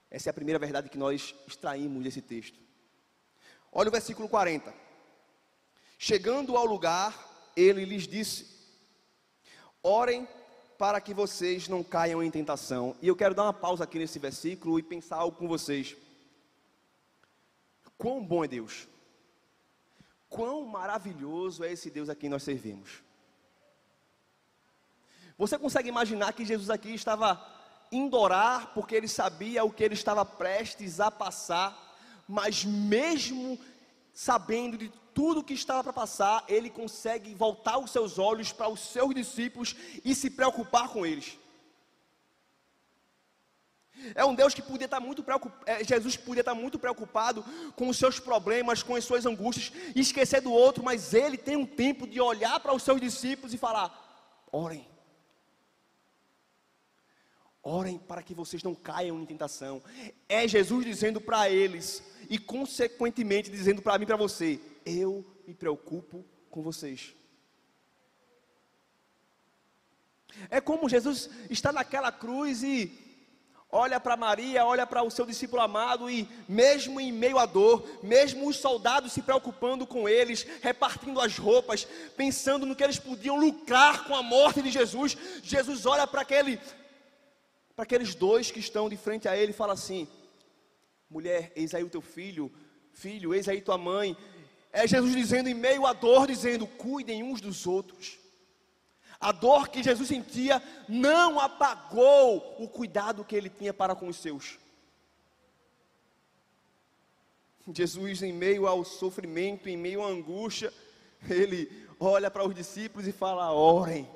Essa 0.10 0.30
é 0.30 0.32
a 0.32 0.34
primeira 0.34 0.60
verdade 0.60 0.90
que 0.90 0.98
nós 0.98 1.36
extraímos 1.48 2.04
desse 2.04 2.22
texto. 2.22 2.60
Olha 3.72 3.90
o 3.90 3.92
versículo 3.92 4.28
40. 4.28 4.74
Chegando 5.98 6.58
ao 6.58 6.66
lugar, 6.66 7.14
ele 7.56 7.86
lhes 7.86 8.08
disse: 8.08 8.48
Orem 9.82 10.28
para 10.78 11.00
que 11.00 11.14
vocês 11.14 11.68
não 11.68 11.84
caiam 11.84 12.24
em 12.24 12.32
tentação. 12.32 12.96
E 13.02 13.08
eu 13.08 13.16
quero 13.16 13.36
dar 13.36 13.44
uma 13.44 13.54
pausa 13.54 13.84
aqui 13.84 14.00
nesse 14.00 14.20
versículo 14.20 14.80
e 14.80 14.84
pensar 14.84 15.18
algo 15.18 15.38
com 15.38 15.48
vocês. 15.48 15.96
Quão 17.98 18.26
bom 18.26 18.44
é 18.44 18.48
Deus! 18.48 18.88
quão 20.32 20.66
maravilhoso 20.66 21.62
é 21.62 21.74
esse 21.74 21.92
Deus 21.92 22.10
a 22.10 22.16
quem 22.16 22.30
nós 22.30 22.42
servimos. 22.42 23.04
Você 25.38 25.58
consegue 25.58 25.90
imaginar 25.90 26.34
que 26.34 26.46
Jesus 26.46 26.70
aqui 26.70 26.94
estava 26.94 27.42
indo 27.92 28.18
orar 28.18 28.72
porque 28.74 28.96
ele 28.96 29.08
sabia 29.08 29.64
o 29.64 29.72
que 29.72 29.84
ele 29.84 29.94
estava 29.94 30.24
prestes 30.26 31.00
a 31.00 31.12
passar, 31.12 31.78
mas 32.28 32.64
mesmo 32.64 33.60
sabendo 34.14 34.78
de 34.78 34.90
tudo 35.14 35.44
que 35.44 35.54
estava 35.54 35.84
para 35.84 35.94
passar, 35.94 36.44
ele 36.48 36.70
consegue 36.70 37.34
voltar 37.34 37.78
os 37.78 37.92
seus 37.92 38.18
olhos 38.18 38.52
para 38.52 38.70
os 38.70 38.80
seus 38.80 39.14
discípulos 39.14 39.76
e 40.06 40.16
se 40.16 40.30
preocupar 40.30 40.90
com 40.90 41.06
eles. 41.06 41.38
É 44.16 44.26
um 44.26 44.34
Deus 44.34 44.54
que 44.54 44.62
podia 44.62 44.86
estar 44.86 45.00
muito 45.00 45.22
preocupado, 45.22 45.64
é, 45.66 45.84
Jesus 45.84 46.18
podia 46.18 46.42
estar 46.42 46.56
muito 46.56 46.80
preocupado 46.80 47.44
com 47.76 47.88
os 47.88 47.98
seus 47.98 48.20
problemas, 48.20 48.82
com 48.82 48.96
as 48.96 49.04
suas 49.04 49.26
angústias, 49.26 49.72
esquecer 49.96 50.42
do 50.42 50.52
outro, 50.52 50.84
mas 50.84 51.14
ele 51.14 51.38
tem 51.38 51.56
um 51.56 51.66
tempo 51.66 52.08
de 52.08 52.20
olhar 52.20 52.60
para 52.60 52.74
os 52.74 52.82
seus 52.82 53.00
discípulos 53.00 53.54
e 53.54 53.58
falar: 53.58 53.92
orem. 54.52 54.91
Orem 57.64 58.00
para 58.00 58.24
que 58.24 58.34
vocês 58.34 58.64
não 58.64 58.74
caiam 58.74 59.20
em 59.20 59.26
tentação. 59.26 59.84
É 60.28 60.48
Jesus 60.48 60.86
dizendo 60.86 61.22
para 61.22 61.50
eles, 61.50 62.04
e 62.30 62.38
consequentemente 62.38 63.52
dizendo 63.52 63.82
para 63.82 63.98
mim 63.98 64.04
e 64.04 64.08
para 64.08 64.16
você: 64.16 64.60
eu 64.86 65.26
me 65.46 65.54
preocupo 65.54 66.26
com 66.50 66.64
vocês. 66.64 67.14
É 70.50 70.62
como 70.62 70.90
Jesus 70.90 71.30
está 71.50 71.72
naquela 71.72 72.12
cruz 72.12 72.64
e 72.64 72.98
olha 73.72 74.00
para 74.00 74.18
Maria, 74.18 74.66
olha 74.66 74.86
para 74.86 75.04
o 75.04 75.12
seu 75.12 75.26
discípulo 75.26 75.62
amado 75.62 76.10
e, 76.10 76.28
mesmo 76.48 77.00
em 77.00 77.12
meio 77.12 77.38
à 77.38 77.46
dor, 77.46 77.88
mesmo 78.04 78.48
os 78.48 78.58
soldados 78.58 79.14
se 79.14 79.22
preocupando 79.22 79.88
com 79.88 80.10
eles, 80.10 80.46
repartindo 80.62 81.22
as 81.22 81.38
roupas, 81.38 81.88
pensando 82.18 82.66
no 82.66 82.76
que 82.76 82.84
eles 82.84 83.00
podiam 83.00 83.38
lucrar 83.38 84.06
com 84.06 84.16
a 84.16 84.22
morte 84.22 84.62
de 84.62 84.72
Jesus, 84.72 85.18
Jesus 85.42 85.86
olha 85.86 86.06
para 86.06 86.22
aquele, 86.22 86.60
para 87.76 87.84
aqueles 87.84 88.16
dois 88.16 88.52
que 88.52 88.60
estão 88.60 88.90
de 88.90 88.98
frente 88.98 89.28
a 89.28 89.36
ele 89.36 89.52
e 89.52 89.56
fala 89.56 89.74
assim: 89.74 90.08
mulher, 91.10 91.52
eis 91.56 91.74
aí 91.74 91.84
o 91.84 91.90
teu 91.90 92.02
filho, 92.02 92.52
filho, 92.94 93.34
eis 93.34 93.48
aí 93.48 93.62
tua 93.62 93.78
mãe. 93.78 94.16
É 94.72 94.88
Jesus 94.88 95.14
dizendo 95.14 95.50
em 95.50 95.54
meio 95.54 95.86
à 95.86 95.94
dor, 95.94 96.28
dizendo: 96.28 96.66
cuidem 96.66 97.24
uns 97.24 97.42
dos 97.42 97.68
outros. 97.68 98.18
A 99.20 99.32
dor 99.32 99.68
que 99.68 99.84
Jesus 99.84 100.08
sentia 100.08 100.62
não 100.90 101.40
apagou 101.40 102.56
o 102.58 102.68
cuidado 102.68 103.24
que 103.24 103.36
ele 103.36 103.50
tinha 103.50 103.74
para 103.74 103.94
com 103.94 104.08
os 104.08 104.18
seus. 104.18 104.58
Jesus, 107.74 108.24
em 108.24 108.34
meio 108.34 108.66
ao 108.68 108.84
sofrimento, 108.84 109.70
em 109.70 109.78
meio 109.78 110.04
à 110.04 110.08
angústia, 110.08 110.74
ele 111.30 111.88
olha 112.00 112.32
para 112.32 112.48
os 112.48 112.56
discípulos 112.56 113.08
e 113.08 113.12
fala: 113.12 113.52
orem. 113.52 114.10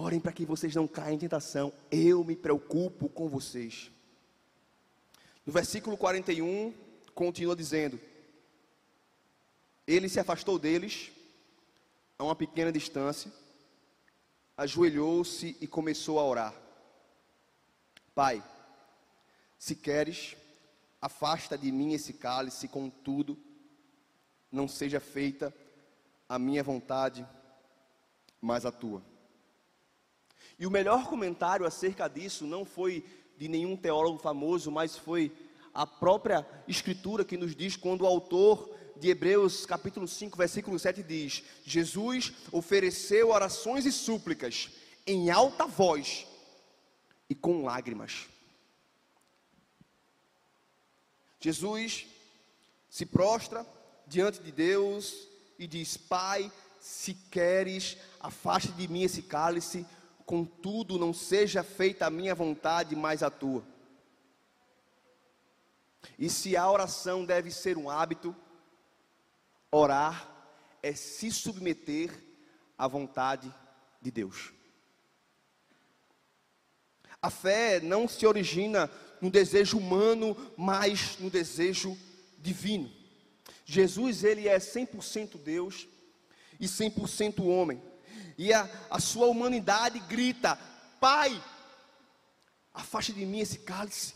Orem 0.00 0.20
para 0.20 0.30
que 0.30 0.46
vocês 0.46 0.76
não 0.76 0.86
caiam 0.86 1.14
em 1.14 1.18
tentação. 1.18 1.72
Eu 1.90 2.22
me 2.22 2.36
preocupo 2.36 3.08
com 3.08 3.28
vocês. 3.28 3.90
No 5.44 5.52
versículo 5.52 5.96
41, 5.96 6.72
continua 7.16 7.56
dizendo: 7.56 7.98
Ele 9.84 10.08
se 10.08 10.20
afastou 10.20 10.56
deles 10.56 11.10
a 12.16 12.22
uma 12.22 12.36
pequena 12.36 12.70
distância, 12.70 13.28
ajoelhou-se 14.56 15.56
e 15.60 15.66
começou 15.66 16.20
a 16.20 16.24
orar. 16.24 16.54
Pai, 18.14 18.40
se 19.58 19.74
queres, 19.74 20.36
afasta 21.02 21.58
de 21.58 21.72
mim 21.72 21.92
esse 21.92 22.12
cálice, 22.12 22.68
contudo, 22.68 23.36
não 24.52 24.68
seja 24.68 25.00
feita 25.00 25.52
a 26.28 26.38
minha 26.38 26.62
vontade, 26.62 27.26
mas 28.40 28.64
a 28.64 28.70
tua. 28.70 29.02
E 30.58 30.66
o 30.66 30.70
melhor 30.70 31.06
comentário 31.06 31.64
acerca 31.64 32.08
disso 32.08 32.46
não 32.46 32.64
foi 32.64 33.04
de 33.36 33.46
nenhum 33.46 33.76
teólogo 33.76 34.18
famoso, 34.18 34.70
mas 34.70 34.96
foi 34.96 35.32
a 35.72 35.86
própria 35.86 36.44
Escritura 36.66 37.24
que 37.24 37.36
nos 37.36 37.54
diz 37.54 37.76
quando 37.76 38.02
o 38.02 38.06
autor 38.06 38.68
de 38.96 39.08
Hebreus, 39.08 39.64
capítulo 39.64 40.08
5, 40.08 40.36
versículo 40.36 40.76
7 40.76 41.02
diz: 41.04 41.44
Jesus 41.64 42.32
ofereceu 42.50 43.30
orações 43.30 43.86
e 43.86 43.92
súplicas 43.92 44.70
em 45.06 45.30
alta 45.30 45.66
voz 45.66 46.26
e 47.30 47.34
com 47.34 47.64
lágrimas. 47.64 48.26
Jesus 51.40 52.06
se 52.90 53.06
prostra 53.06 53.64
diante 54.06 54.40
de 54.40 54.50
Deus 54.50 55.28
e 55.56 55.68
diz: 55.68 55.96
Pai, 55.96 56.50
se 56.80 57.14
queres, 57.14 57.96
afaste 58.18 58.72
de 58.72 58.88
mim 58.88 59.02
esse 59.02 59.22
cálice, 59.22 59.86
contudo, 60.28 60.98
não 60.98 61.14
seja 61.14 61.62
feita 61.62 62.04
a 62.04 62.10
minha 62.10 62.34
vontade, 62.34 62.94
mas 62.94 63.22
a 63.22 63.30
tua. 63.30 63.64
E 66.18 66.28
se 66.28 66.54
a 66.54 66.70
oração 66.70 67.24
deve 67.24 67.50
ser 67.50 67.78
um 67.78 67.88
hábito, 67.88 68.36
Orar 69.70 70.30
é 70.82 70.92
se 70.92 71.30
submeter 71.30 72.10
à 72.76 72.86
vontade 72.86 73.52
de 74.02 74.10
Deus. 74.10 74.52
A 77.22 77.30
fé 77.30 77.80
não 77.80 78.06
se 78.06 78.26
origina 78.26 78.90
no 79.22 79.30
desejo 79.30 79.78
humano, 79.78 80.36
mas 80.58 81.18
no 81.18 81.30
desejo 81.30 81.96
divino. 82.38 82.92
Jesus, 83.64 84.24
ele 84.24 84.46
é 84.46 84.58
100% 84.58 85.38
Deus 85.38 85.88
e 86.60 86.66
100% 86.66 87.42
homem. 87.46 87.82
E 88.38 88.52
a, 88.54 88.70
a 88.88 89.00
sua 89.00 89.26
humanidade 89.26 89.98
grita: 89.98 90.56
Pai, 91.00 91.42
afaste 92.72 93.12
de 93.12 93.26
mim 93.26 93.40
esse 93.40 93.58
cálice. 93.58 94.14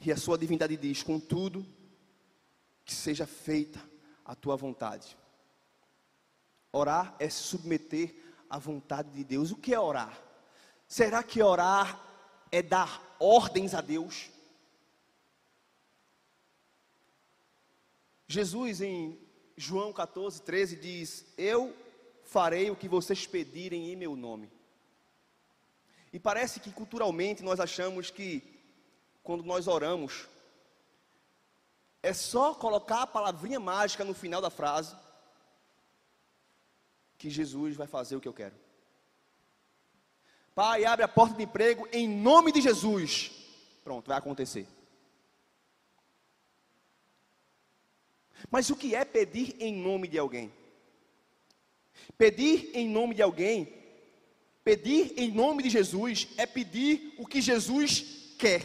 E 0.00 0.10
a 0.10 0.16
sua 0.16 0.38
divindade 0.38 0.78
diz: 0.78 1.02
Contudo, 1.02 1.64
que 2.86 2.94
seja 2.94 3.26
feita 3.26 3.78
a 4.24 4.34
tua 4.34 4.56
vontade. 4.56 5.14
Orar 6.72 7.14
é 7.18 7.28
se 7.28 7.42
submeter 7.42 8.14
à 8.48 8.58
vontade 8.58 9.10
de 9.10 9.22
Deus. 9.22 9.50
O 9.50 9.56
que 9.56 9.74
é 9.74 9.78
orar? 9.78 10.18
Será 10.88 11.22
que 11.22 11.42
orar 11.42 12.00
é 12.50 12.62
dar 12.62 13.16
ordens 13.20 13.74
a 13.74 13.82
Deus? 13.82 14.30
Jesus 18.26 18.80
em 18.80 19.20
João 19.56 19.92
14, 19.92 20.40
13 20.40 20.76
diz: 20.76 21.26
Eu 21.36 21.76
farei 22.30 22.70
o 22.70 22.76
que 22.76 22.88
vocês 22.88 23.26
pedirem 23.26 23.90
em 23.90 23.96
meu 23.96 24.14
nome. 24.14 24.48
E 26.12 26.18
parece 26.18 26.60
que 26.60 26.70
culturalmente 26.70 27.42
nós 27.42 27.58
achamos 27.58 28.08
que 28.08 28.42
quando 29.20 29.42
nós 29.42 29.66
oramos, 29.66 30.28
é 32.00 32.12
só 32.12 32.54
colocar 32.54 33.02
a 33.02 33.06
palavrinha 33.06 33.58
mágica 33.58 34.04
no 34.04 34.14
final 34.14 34.40
da 34.40 34.48
frase 34.48 34.94
que 37.18 37.28
Jesus 37.28 37.76
vai 37.76 37.88
fazer 37.88 38.14
o 38.14 38.20
que 38.20 38.28
eu 38.28 38.32
quero. 38.32 38.54
Pai, 40.54 40.84
abre 40.84 41.04
a 41.04 41.08
porta 41.08 41.34
de 41.34 41.42
emprego 41.42 41.88
em 41.92 42.08
nome 42.08 42.52
de 42.52 42.60
Jesus. 42.60 43.32
Pronto, 43.82 44.06
vai 44.06 44.16
acontecer. 44.16 44.68
Mas 48.48 48.70
o 48.70 48.76
que 48.76 48.94
é 48.94 49.04
pedir 49.04 49.56
em 49.58 49.74
nome 49.74 50.06
de 50.06 50.16
alguém? 50.16 50.59
Pedir 52.16 52.70
em 52.74 52.88
nome 52.88 53.14
de 53.14 53.22
alguém, 53.22 53.72
pedir 54.62 55.14
em 55.16 55.30
nome 55.30 55.62
de 55.62 55.70
Jesus, 55.70 56.28
é 56.36 56.46
pedir 56.46 57.14
o 57.18 57.26
que 57.26 57.40
Jesus 57.40 58.34
quer. 58.38 58.62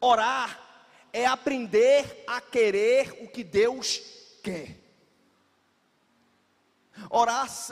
Orar 0.00 0.60
é 1.12 1.26
aprender 1.26 2.24
a 2.26 2.40
querer 2.40 3.22
o 3.22 3.28
que 3.28 3.44
Deus 3.44 4.02
quer. 4.42 4.76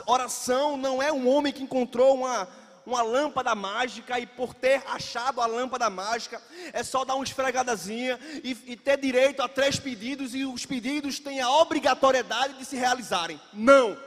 Oração 0.05 0.77
não 0.77 1.01
é 1.01 1.11
um 1.11 1.27
homem 1.27 1.51
que 1.53 1.63
encontrou 1.63 2.15
uma, 2.15 2.47
uma 2.85 3.01
lâmpada 3.01 3.55
mágica 3.55 4.19
e 4.19 4.25
por 4.25 4.53
ter 4.53 4.83
achado 4.87 5.39
a 5.39 5.45
lâmpada 5.45 5.89
mágica, 5.89 6.41
é 6.73 6.83
só 6.83 7.05
dar 7.05 7.15
uma 7.15 7.23
esfregadazinha 7.23 8.19
e, 8.43 8.51
e, 8.65 8.75
ter 8.75 8.97
direito 8.97 9.41
a 9.41 9.47
três 9.47 9.79
pedidos 9.79 10.35
e 10.35 10.45
os 10.45 10.65
pedidos 10.65 11.19
têm 11.19 11.39
a 11.39 11.49
obrigatoriedade 11.49 12.57
de 12.57 12.65
se 12.65 12.75
realizarem. 12.75 13.39
Não! 13.53 13.97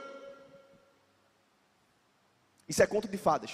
Isso 2.67 2.83
é 2.83 2.87
conto 2.87 3.07
de 3.07 3.17
fadas. 3.17 3.51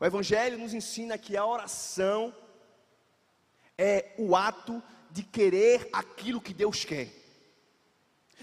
O 0.00 0.04
Evangelho 0.04 0.58
nos 0.58 0.74
ensina 0.74 1.16
que 1.16 1.36
a 1.36 1.46
oração 1.46 2.34
é 3.78 4.12
o 4.18 4.34
ato 4.34 4.82
de 5.10 5.22
querer 5.22 5.88
aquilo 5.92 6.40
que 6.40 6.52
Deus 6.52 6.84
quer, 6.84 7.08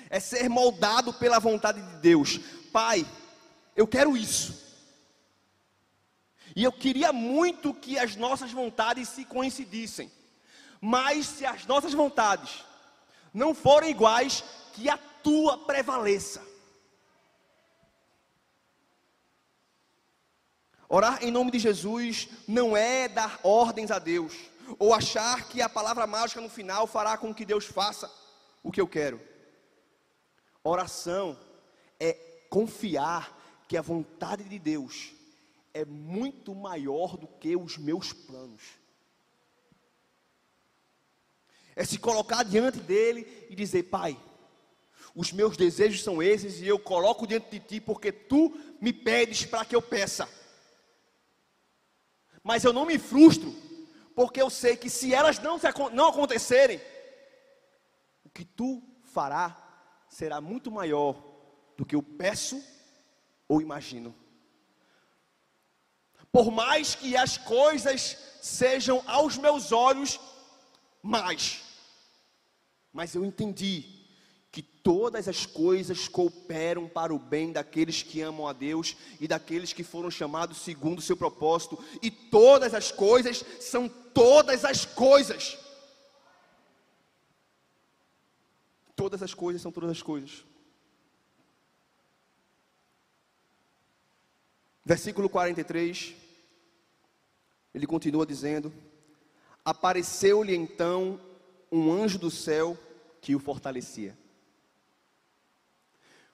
é 0.09 0.19
ser 0.19 0.49
moldado 0.49 1.13
pela 1.13 1.39
vontade 1.39 1.81
de 1.81 1.97
Deus. 1.97 2.37
Pai, 2.71 3.05
eu 3.75 3.85
quero 3.85 4.15
isso. 4.15 4.70
E 6.55 6.63
eu 6.63 6.71
queria 6.71 7.13
muito 7.13 7.73
que 7.73 7.97
as 7.97 8.15
nossas 8.15 8.51
vontades 8.51 9.09
se 9.09 9.25
coincidissem. 9.25 10.11
Mas 10.79 11.25
se 11.27 11.45
as 11.45 11.65
nossas 11.65 11.93
vontades 11.93 12.63
não 13.33 13.53
forem 13.53 13.91
iguais, 13.91 14.43
que 14.73 14.89
a 14.89 14.97
tua 14.97 15.57
prevaleça. 15.57 16.41
Orar 20.89 21.23
em 21.23 21.31
nome 21.31 21.51
de 21.51 21.59
Jesus 21.59 22.27
não 22.47 22.75
é 22.75 23.07
dar 23.07 23.39
ordens 23.43 23.91
a 23.91 23.99
Deus, 23.99 24.33
ou 24.77 24.93
achar 24.93 25.47
que 25.47 25.61
a 25.61 25.69
palavra 25.69 26.05
mágica 26.05 26.41
no 26.41 26.49
final 26.49 26.85
fará 26.85 27.17
com 27.17 27.33
que 27.33 27.45
Deus 27.45 27.65
faça 27.65 28.11
o 28.61 28.71
que 28.71 28.81
eu 28.81 28.87
quero. 28.87 29.21
Oração 30.63 31.39
é 31.97 32.13
confiar 32.49 33.37
que 33.69 33.77
a 33.77 33.81
vontade 33.81 34.43
de 34.43 34.59
Deus 34.59 35.13
é 35.73 35.85
muito 35.85 36.53
maior 36.53 37.17
do 37.17 37.27
que 37.27 37.55
os 37.55 37.77
meus 37.77 38.13
planos. 38.13 38.61
É 41.75 41.85
se 41.85 41.97
colocar 41.97 42.43
diante 42.43 42.79
dele 42.79 43.47
e 43.49 43.55
dizer: 43.55 43.83
Pai, 43.83 44.19
os 45.15 45.31
meus 45.31 45.57
desejos 45.57 46.03
são 46.03 46.21
esses 46.21 46.61
e 46.61 46.67
eu 46.67 46.79
coloco 46.79 47.27
diante 47.27 47.49
de 47.49 47.59
ti 47.59 47.81
porque 47.81 48.11
tu 48.11 48.57
me 48.79 48.93
pedes 48.93 49.45
para 49.45 49.65
que 49.65 49.75
eu 49.75 49.81
peça. 49.81 50.27
Mas 52.43 52.63
eu 52.63 52.73
não 52.73 52.85
me 52.85 52.97
frustro, 52.97 53.53
porque 54.15 54.41
eu 54.41 54.49
sei 54.49 54.75
que 54.75 54.89
se 54.89 55.13
elas 55.13 55.39
não, 55.39 55.59
não 55.93 56.07
acontecerem, 56.07 56.81
o 58.23 58.29
que 58.29 58.43
tu 58.43 58.81
fará 59.03 59.57
será 60.09 60.41
muito 60.41 60.71
maior 60.71 61.21
do 61.77 61.85
que 61.85 61.95
eu 61.95 62.01
peço 62.01 62.61
ou 63.47 63.61
imagino. 63.61 64.15
Por 66.31 66.49
mais 66.49 66.95
que 66.95 67.17
as 67.17 67.37
coisas 67.37 68.17
sejam 68.41 69.03
aos 69.05 69.37
meus 69.37 69.71
olhos 69.71 70.19
mais, 71.03 71.61
mas 72.93 73.13
eu 73.15 73.25
entendi 73.25 74.01
que 74.51 74.61
todas 74.61 75.27
as 75.27 75.45
coisas 75.45 76.07
cooperam 76.07 76.87
para 76.87 77.13
o 77.13 77.19
bem 77.19 77.51
daqueles 77.51 78.03
que 78.03 78.21
amam 78.21 78.47
a 78.47 78.53
Deus 78.53 78.97
e 79.19 79.27
daqueles 79.27 79.71
que 79.71 79.83
foram 79.83 80.11
chamados 80.11 80.57
segundo 80.57 80.99
o 80.99 81.01
seu 81.01 81.15
propósito, 81.15 81.81
e 82.01 82.11
todas 82.11 82.73
as 82.73 82.91
coisas 82.91 83.43
são 83.59 83.87
todas 83.87 84.65
as 84.65 84.85
coisas. 84.85 85.57
Todas 88.95 89.23
as 89.23 89.33
coisas 89.33 89.61
são 89.61 89.71
todas 89.71 89.89
as 89.89 90.01
coisas. 90.01 90.43
Versículo 94.83 95.29
43, 95.29 96.20
ele 97.73 97.87
continua 97.87 98.25
dizendo: 98.25 98.73
Apareceu-lhe 99.63 100.55
então 100.55 101.19
um 101.71 101.91
anjo 101.91 102.17
do 102.17 102.31
céu 102.31 102.77
que 103.21 103.35
o 103.35 103.39
fortalecia. 103.39 104.17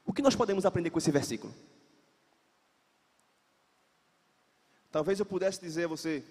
O 0.06 0.14
que 0.14 0.22
nós 0.22 0.36
podemos 0.36 0.66
aprender 0.66 0.90
com 0.90 0.98
esse 0.98 1.12
versículo? 1.12 1.54
Talvez 4.90 5.20
eu 5.20 5.26
pudesse 5.26 5.60
dizer 5.60 5.86
a 5.86 5.90
você: 5.90 6.24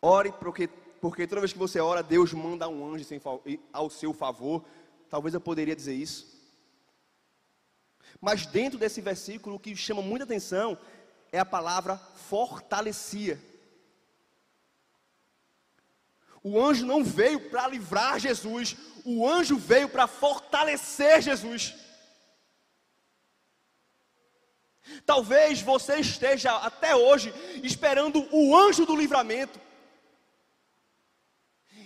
ore, 0.00 0.32
porque, 0.32 0.68
porque 1.00 1.26
toda 1.26 1.42
vez 1.42 1.52
que 1.52 1.58
você 1.58 1.78
ora, 1.78 2.02
Deus 2.02 2.32
manda 2.32 2.68
um 2.68 2.94
anjo 2.94 3.06
ao 3.72 3.90
seu 3.90 4.12
favor. 4.12 4.64
Talvez 5.10 5.34
eu 5.34 5.40
poderia 5.40 5.76
dizer 5.76 5.94
isso. 5.94 6.34
Mas 8.20 8.46
dentro 8.46 8.78
desse 8.78 9.00
versículo, 9.00 9.56
o 9.56 9.60
que 9.60 9.76
chama 9.76 10.00
muita 10.00 10.24
atenção 10.24 10.78
é 11.34 11.40
a 11.40 11.44
palavra 11.44 11.96
fortalecia. 12.28 13.42
O 16.44 16.60
anjo 16.62 16.86
não 16.86 17.02
veio 17.02 17.50
para 17.50 17.66
livrar 17.66 18.20
Jesus, 18.20 18.76
o 19.04 19.28
anjo 19.28 19.56
veio 19.56 19.88
para 19.88 20.06
fortalecer 20.06 21.20
Jesus. 21.22 21.74
Talvez 25.04 25.60
você 25.60 25.96
esteja 25.96 26.54
até 26.58 26.94
hoje 26.94 27.34
esperando 27.64 28.28
o 28.30 28.56
anjo 28.56 28.86
do 28.86 28.94
livramento. 28.94 29.58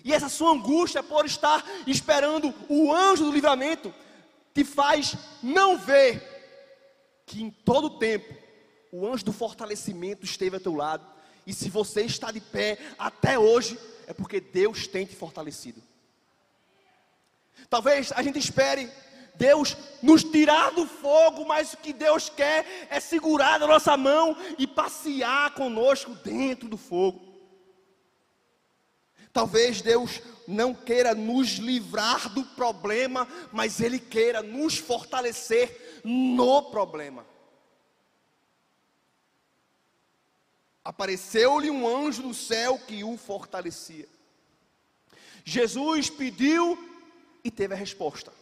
E 0.05 0.13
essa 0.13 0.29
sua 0.29 0.53
angústia 0.53 1.03
por 1.03 1.25
estar 1.25 1.65
esperando 1.87 2.55
o 2.69 2.93
anjo 2.93 3.25
do 3.25 3.33
livramento 3.33 3.95
te 4.53 4.63
faz 4.63 5.17
não 5.43 5.79
ver 5.79 6.37
que 7.25 7.43
em 7.43 7.51
todo 7.51 7.99
tempo 7.99 8.38
o 8.92 9.07
anjo 9.07 9.24
do 9.24 9.33
fortalecimento 9.33 10.24
esteve 10.24 10.57
ao 10.57 10.61
teu 10.61 10.74
lado. 10.74 11.07
E 11.46 11.53
se 11.53 11.70
você 11.70 12.03
está 12.03 12.31
de 12.31 12.40
pé 12.40 12.79
até 12.98 13.38
hoje, 13.38 13.79
é 14.07 14.12
porque 14.12 14.40
Deus 14.40 14.87
tem 14.87 15.07
te 15.07 15.16
fortalecido. 15.16 15.83
Talvez 17.68 18.12
a 18.12 18.22
gente 18.22 18.38
espere 18.38 18.90
Deus 19.35 19.77
nos 20.03 20.24
tirar 20.24 20.72
do 20.72 20.87
fogo, 20.87 21.46
mas 21.46 21.72
o 21.72 21.77
que 21.77 21.92
Deus 21.92 22.29
quer 22.29 22.88
é 22.90 22.98
segurar 22.98 23.59
na 23.59 23.66
nossa 23.66 23.96
mão 23.96 24.37
e 24.59 24.66
passear 24.66 25.55
conosco 25.55 26.14
dentro 26.16 26.68
do 26.68 26.77
fogo. 26.77 27.29
Talvez 29.33 29.81
Deus 29.81 30.20
não 30.46 30.74
queira 30.74 31.14
nos 31.14 31.59
livrar 31.59 32.29
do 32.31 32.42
problema, 32.42 33.29
mas 33.53 33.81
Ele 33.81 33.98
queira 33.98 34.42
nos 34.42 34.77
fortalecer 34.77 36.01
no 36.05 36.62
problema. 36.70 37.24
Apareceu-lhe 40.88 41.70
um 41.70 41.87
anjo 41.87 42.22
do 42.22 42.33
céu 42.33 42.79
que 42.79 43.05
o 43.05 43.18
fortalecia. 43.18 44.09
Jesus 45.44 46.09
pediu 46.09 46.79
e 47.44 47.51
teve 47.51 47.74
a 47.74 47.77
resposta. 47.77 48.33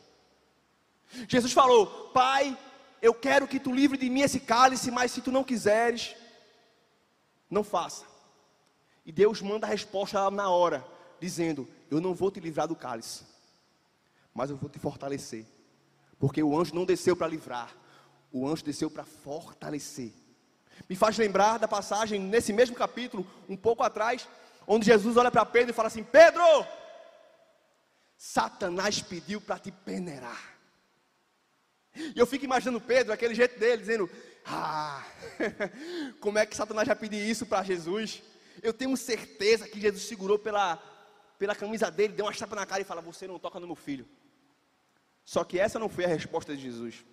Jesus 1.26 1.52
falou: 1.52 2.10
Pai, 2.10 2.56
eu 3.02 3.12
quero 3.12 3.48
que 3.48 3.58
tu 3.58 3.72
livre 3.72 3.98
de 3.98 4.08
mim 4.08 4.20
esse 4.20 4.38
cálice, 4.38 4.92
mas 4.92 5.10
se 5.10 5.20
tu 5.20 5.32
não 5.32 5.42
quiseres, 5.42 6.14
não 7.50 7.64
faça. 7.64 8.04
E 9.04 9.10
Deus 9.10 9.42
manda 9.42 9.66
a 9.66 9.70
resposta 9.70 10.30
na 10.30 10.48
hora, 10.48 10.86
dizendo: 11.18 11.68
Eu 11.90 12.00
não 12.00 12.14
vou 12.14 12.30
te 12.30 12.38
livrar 12.38 12.68
do 12.68 12.76
cálice, 12.76 13.24
mas 14.32 14.50
eu 14.50 14.56
vou 14.56 14.70
te 14.70 14.78
fortalecer. 14.78 15.44
Porque 16.16 16.40
o 16.44 16.56
anjo 16.56 16.76
não 16.76 16.84
desceu 16.84 17.16
para 17.16 17.26
livrar, 17.26 17.76
o 18.30 18.46
anjo 18.46 18.62
desceu 18.62 18.88
para 18.88 19.02
fortalecer. 19.02 20.12
Me 20.88 20.94
faz 20.94 21.18
lembrar 21.18 21.58
da 21.58 21.66
passagem 21.66 22.20
nesse 22.20 22.52
mesmo 22.52 22.76
capítulo, 22.76 23.26
um 23.48 23.56
pouco 23.56 23.82
atrás, 23.82 24.28
onde 24.66 24.86
Jesus 24.86 25.16
olha 25.16 25.30
para 25.30 25.44
Pedro 25.44 25.70
e 25.70 25.74
fala 25.74 25.88
assim: 25.88 26.04
Pedro, 26.04 26.42
Satanás 28.16 29.00
pediu 29.02 29.40
para 29.40 29.58
te 29.58 29.70
peneirar. 29.70 30.56
E 31.94 32.18
eu 32.18 32.26
fico 32.26 32.44
imaginando 32.44 32.80
Pedro, 32.80 33.12
aquele 33.12 33.34
jeito 33.34 33.58
dele, 33.58 33.78
dizendo: 33.82 34.10
Ah, 34.44 35.04
como 36.20 36.38
é 36.38 36.46
que 36.46 36.56
Satanás 36.56 36.86
vai 36.86 36.96
pedir 36.96 37.28
isso 37.28 37.46
para 37.46 37.64
Jesus? 37.64 38.22
Eu 38.62 38.72
tenho 38.72 38.96
certeza 38.96 39.68
que 39.68 39.80
Jesus 39.80 40.04
segurou 40.04 40.38
pela, 40.38 40.76
pela 41.38 41.54
camisa 41.54 41.90
dele, 41.90 42.14
deu 42.14 42.26
uma 42.26 42.32
chapa 42.32 42.54
na 42.54 42.66
cara 42.66 42.82
e 42.82 42.84
fala: 42.84 43.00
Você 43.00 43.26
não 43.26 43.38
toca 43.38 43.60
no 43.60 43.66
meu 43.66 43.76
filho. 43.76 44.06
Só 45.24 45.42
que 45.42 45.58
essa 45.58 45.78
não 45.78 45.88
foi 45.88 46.04
a 46.04 46.08
resposta 46.08 46.54
de 46.54 46.62
Jesus. 46.62 47.04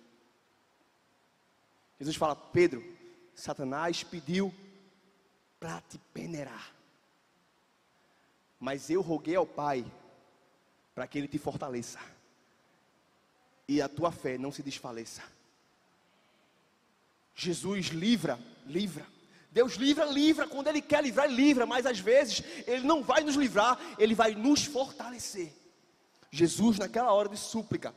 Jesus 1.98 2.16
fala: 2.16 2.36
Pedro, 2.36 2.84
Satanás 3.34 4.02
pediu 4.02 4.54
para 5.58 5.80
te 5.80 5.98
peneirar. 6.12 6.72
Mas 8.58 8.90
eu 8.90 9.00
roguei 9.00 9.36
ao 9.36 9.46
Pai 9.46 9.84
para 10.94 11.06
que 11.06 11.18
ele 11.18 11.28
te 11.28 11.38
fortaleça 11.38 11.98
e 13.68 13.80
a 13.80 13.88
tua 13.88 14.12
fé 14.12 14.36
não 14.38 14.52
se 14.52 14.62
desfaleça. 14.62 15.22
Jesus 17.34 17.86
livra, 17.86 18.38
livra. 18.66 19.06
Deus 19.50 19.74
livra, 19.74 20.04
livra. 20.04 20.46
Quando 20.46 20.68
Ele 20.68 20.82
quer 20.82 21.02
livrar, 21.02 21.26
Ele 21.26 21.36
livra. 21.36 21.66
Mas 21.66 21.86
às 21.86 21.98
vezes 21.98 22.42
Ele 22.66 22.84
não 22.84 23.02
vai 23.02 23.22
nos 23.22 23.36
livrar, 23.36 23.78
Ele 23.98 24.14
vai 24.14 24.34
nos 24.34 24.64
fortalecer. 24.64 25.52
Jesus, 26.30 26.78
naquela 26.78 27.12
hora 27.12 27.28
de 27.28 27.36
súplica, 27.36 27.94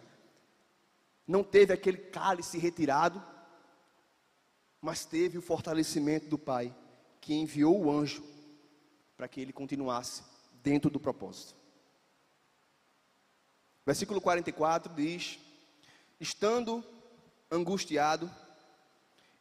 não 1.28 1.44
teve 1.44 1.74
aquele 1.74 1.98
cálice 1.98 2.58
retirado, 2.58 3.24
mas 4.88 5.04
teve 5.04 5.38
o 5.38 5.42
fortalecimento 5.42 6.30
do 6.30 6.38
Pai, 6.38 6.74
que 7.20 7.34
enviou 7.34 7.78
o 7.78 7.92
anjo 7.92 8.24
para 9.18 9.28
que 9.28 9.42
ele 9.42 9.52
continuasse 9.52 10.24
dentro 10.64 10.90
do 10.90 10.98
propósito. 10.98 11.54
Versículo 13.86 14.22
44 14.22 14.94
diz: 14.96 15.40
Estando 16.22 16.82
angustiado, 17.52 18.32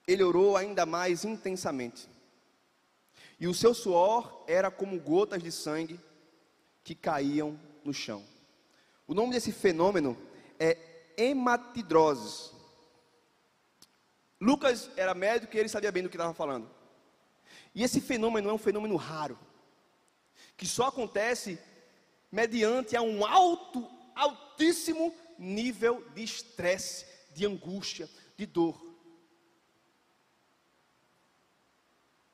ele 0.05 0.25
orou 0.25 0.57
ainda 0.57 0.85
mais 0.85 1.25
intensamente. 1.25 2.09
E 3.39 3.47
o 3.47 3.55
seu 3.55 3.73
suor 3.73 4.43
era 4.49 4.69
como 4.69 4.99
gotas 4.99 5.41
de 5.41 5.53
sangue 5.53 6.01
que 6.83 6.97
caíam 6.97 7.57
no 7.85 7.95
chão. 7.95 8.25
O 9.07 9.15
nome 9.15 9.35
desse 9.35 9.53
fenômeno 9.53 10.19
é 10.59 10.77
hematidrose. 11.17 12.56
Lucas 14.41 14.91
era 14.97 15.15
médico 15.15 15.55
e 15.57 15.59
ele 15.59 15.69
sabia 15.69 15.91
bem 15.91 16.03
do 16.03 16.09
que 16.09 16.17
estava 16.17 16.35
falando. 16.35 16.71
E 17.75 17.83
esse 17.83 18.01
fenômeno 18.01 18.51
é 18.51 18.53
um 18.53 18.59
fenômeno 18.59 18.97
raro, 18.97 19.39
que 20.57 20.67
só 20.67 20.87
acontece 20.87 21.59
mediante 22.31 22.97
a 22.97 23.03
um 23.03 23.25
alto, 23.25 23.89
altíssimo 24.15 25.15
nível 25.39 26.05
de 26.15 26.23
estresse, 26.23 27.07
de 27.33 27.47
angústia, 27.47 28.09
de 28.37 28.47
dor. 28.47 28.83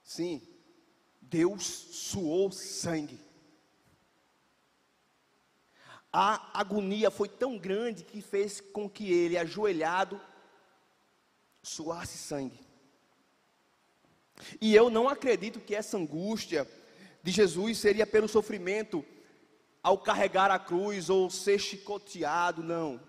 Sim, 0.03 0.43
Deus 1.21 1.65
suou 1.65 2.53
sangue. 2.53 3.19
A 6.13 6.61
agonia 6.61 7.11
foi 7.11 7.29
tão 7.29 7.57
grande 7.57 8.05
que 8.05 8.21
fez 8.21 8.61
com 8.61 8.89
que 8.89 9.11
ele, 9.11 9.39
ajoelhado, 9.39 10.21
suasse 11.63 12.19
sangue. 12.19 12.61
E 14.61 14.75
eu 14.75 14.91
não 14.91 15.09
acredito 15.09 15.61
que 15.61 15.75
essa 15.75 15.97
angústia 15.97 16.69
de 17.23 17.31
Jesus 17.31 17.79
seria 17.79 18.07
pelo 18.07 18.29
sofrimento 18.29 19.05
ao 19.83 19.99
carregar 19.99 20.51
a 20.51 20.59
cruz 20.59 21.09
ou 21.09 21.31
ser 21.31 21.59
chicoteado, 21.59 22.63
não. 22.63 23.01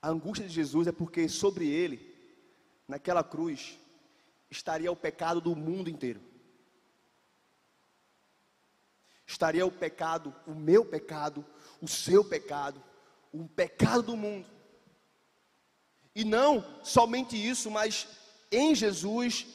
A 0.00 0.08
angústia 0.08 0.46
de 0.46 0.54
Jesus 0.54 0.86
é 0.86 0.92
porque 0.92 1.28
sobre 1.28 1.68
ele, 1.68 2.14
naquela 2.86 3.24
cruz, 3.24 3.78
estaria 4.48 4.90
o 4.90 4.96
pecado 4.96 5.40
do 5.40 5.56
mundo 5.56 5.90
inteiro. 5.90 6.20
Estaria 9.26 9.66
o 9.66 9.72
pecado, 9.72 10.32
o 10.46 10.54
meu 10.54 10.84
pecado, 10.84 11.44
o 11.82 11.88
seu 11.88 12.24
pecado, 12.24 12.80
o 13.42 13.48
pecado 13.48 14.02
do 14.02 14.16
mundo. 14.16 14.46
E 16.14 16.24
não 16.24 16.64
somente 16.82 17.36
isso, 17.36 17.70
mas 17.70 18.08
em 18.50 18.74
Jesus, 18.74 19.46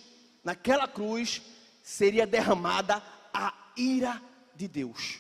naquela 0.43 0.87
cruz, 0.87 1.41
seria 1.81 2.27
derramada 2.27 3.01
a 3.33 3.71
ira 3.75 4.21
de 4.53 4.67
Deus. 4.67 5.19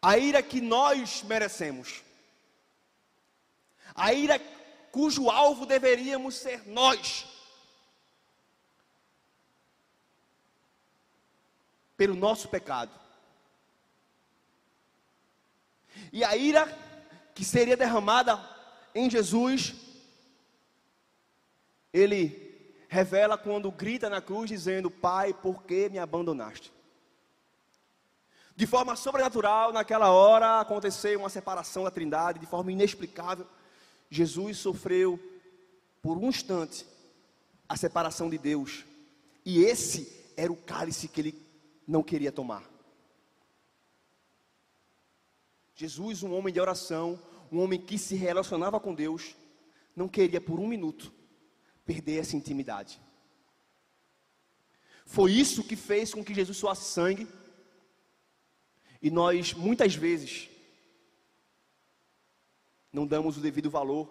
A 0.00 0.16
ira 0.16 0.42
que 0.42 0.60
nós 0.60 1.22
merecemos. 1.22 2.02
A 3.94 4.12
ira 4.12 4.38
cujo 4.90 5.30
alvo 5.30 5.66
deveríamos 5.66 6.36
ser 6.36 6.66
nós. 6.66 7.26
Pelo 11.96 12.14
nosso 12.14 12.48
pecado. 12.48 13.03
E 16.12 16.22
a 16.24 16.36
ira 16.36 16.66
que 17.34 17.44
seria 17.44 17.76
derramada 17.76 18.40
em 18.94 19.10
Jesus, 19.10 19.74
ele 21.92 22.44
revela 22.88 23.36
quando 23.36 23.70
grita 23.70 24.08
na 24.08 24.20
cruz 24.20 24.48
dizendo: 24.48 24.90
Pai, 24.90 25.34
por 25.34 25.64
que 25.64 25.88
me 25.88 25.98
abandonaste? 25.98 26.72
De 28.56 28.66
forma 28.66 28.94
sobrenatural, 28.94 29.72
naquela 29.72 30.10
hora 30.12 30.60
aconteceu 30.60 31.18
uma 31.18 31.28
separação 31.28 31.82
da 31.82 31.90
Trindade, 31.90 32.38
de 32.38 32.46
forma 32.46 32.70
inexplicável. 32.70 33.46
Jesus 34.08 34.58
sofreu 34.58 35.18
por 36.00 36.16
um 36.16 36.28
instante 36.28 36.86
a 37.68 37.76
separação 37.76 38.30
de 38.30 38.38
Deus, 38.38 38.84
e 39.44 39.64
esse 39.64 40.32
era 40.36 40.52
o 40.52 40.56
cálice 40.56 41.08
que 41.08 41.20
ele 41.20 41.44
não 41.86 42.02
queria 42.02 42.30
tomar. 42.30 42.62
Jesus, 45.74 46.22
um 46.22 46.32
homem 46.32 46.52
de 46.52 46.60
oração, 46.60 47.20
um 47.50 47.60
homem 47.60 47.80
que 47.80 47.98
se 47.98 48.14
relacionava 48.14 48.78
com 48.78 48.94
Deus, 48.94 49.34
não 49.94 50.08
queria 50.08 50.40
por 50.40 50.60
um 50.60 50.68
minuto 50.68 51.12
perder 51.84 52.18
essa 52.18 52.36
intimidade. 52.36 53.00
Foi 55.04 55.32
isso 55.32 55.64
que 55.64 55.76
fez 55.76 56.14
com 56.14 56.24
que 56.24 56.34
Jesus 56.34 56.56
suasse 56.56 56.92
sangue. 56.92 57.28
E 59.02 59.10
nós, 59.10 59.52
muitas 59.52 59.94
vezes, 59.94 60.48
não 62.92 63.06
damos 63.06 63.36
o 63.36 63.40
devido 63.40 63.68
valor 63.68 64.08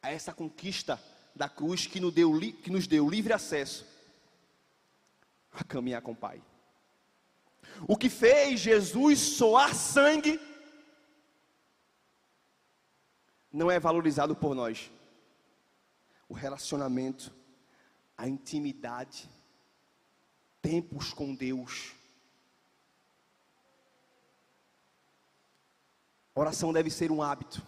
a 0.00 0.10
essa 0.10 0.32
conquista 0.32 1.02
da 1.34 1.48
cruz 1.48 1.86
que 1.86 2.00
nos 2.00 2.12
deu, 2.12 2.32
que 2.62 2.70
nos 2.70 2.86
deu 2.86 3.08
livre 3.08 3.32
acesso 3.32 3.86
a 5.52 5.62
caminhar 5.62 6.00
com 6.00 6.12
o 6.12 6.16
Pai. 6.16 6.42
O 7.86 7.96
que 7.96 8.08
fez 8.08 8.60
Jesus 8.60 9.18
soar 9.18 9.74
sangue 9.74 10.40
não 13.52 13.70
é 13.70 13.78
valorizado 13.78 14.34
por 14.34 14.54
nós. 14.54 14.90
O 16.28 16.34
relacionamento, 16.34 17.32
a 18.16 18.26
intimidade, 18.26 19.28
tempos 20.62 21.12
com 21.12 21.34
Deus. 21.34 21.92
Oração 26.34 26.72
deve 26.72 26.88
ser 26.88 27.10
um 27.10 27.20
hábito. 27.20 27.62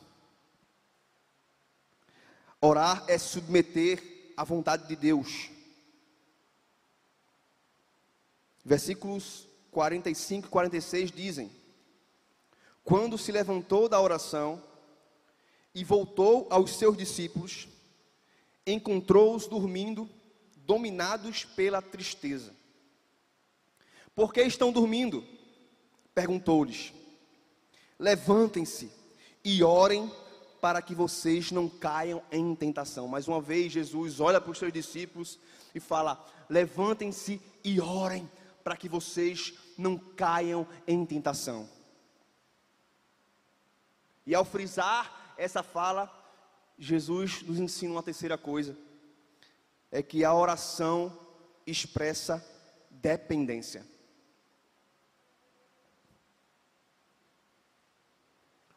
Orar 2.60 3.04
é 3.06 3.18
submeter 3.18 4.32
à 4.36 4.44
vontade 4.44 4.88
de 4.88 4.96
Deus. 4.96 5.50
Versículos 8.64 9.46
45 9.70 10.46
e 10.46 10.50
46 10.50 11.12
dizem: 11.12 11.50
Quando 12.82 13.18
se 13.18 13.30
levantou 13.30 13.86
da 13.86 14.00
oração, 14.00 14.62
e 15.74 15.82
voltou 15.82 16.46
aos 16.50 16.76
seus 16.76 16.96
discípulos, 16.96 17.66
encontrou-os 18.66 19.46
dormindo, 19.46 20.08
dominados 20.58 21.44
pela 21.44 21.82
tristeza. 21.82 22.54
Por 24.14 24.32
que 24.32 24.42
estão 24.42 24.70
dormindo? 24.70 25.24
Perguntou-lhes. 26.14 26.92
Levantem-se 27.98 28.90
e 29.44 29.62
orem 29.62 30.10
para 30.60 30.80
que 30.80 30.94
vocês 30.94 31.50
não 31.50 31.68
caiam 31.68 32.22
em 32.30 32.54
tentação. 32.54 33.08
Mais 33.08 33.26
uma 33.28 33.40
vez, 33.40 33.72
Jesus 33.72 34.20
olha 34.20 34.40
para 34.40 34.50
os 34.50 34.58
seus 34.58 34.72
discípulos 34.72 35.38
e 35.74 35.80
fala: 35.80 36.24
Levantem-se 36.48 37.40
e 37.62 37.80
orem 37.80 38.30
para 38.62 38.76
que 38.76 38.88
vocês 38.88 39.52
não 39.76 39.98
caiam 39.98 40.66
em 40.86 41.04
tentação. 41.04 41.68
E 44.26 44.34
ao 44.34 44.44
frisar 44.44 45.13
essa 45.36 45.62
fala, 45.62 46.12
Jesus 46.78 47.42
nos 47.42 47.58
ensina 47.58 47.92
uma 47.92 48.02
terceira 48.02 48.36
coisa: 48.36 48.76
é 49.90 50.02
que 50.02 50.24
a 50.24 50.34
oração 50.34 51.16
expressa 51.66 52.44
dependência. 52.90 53.86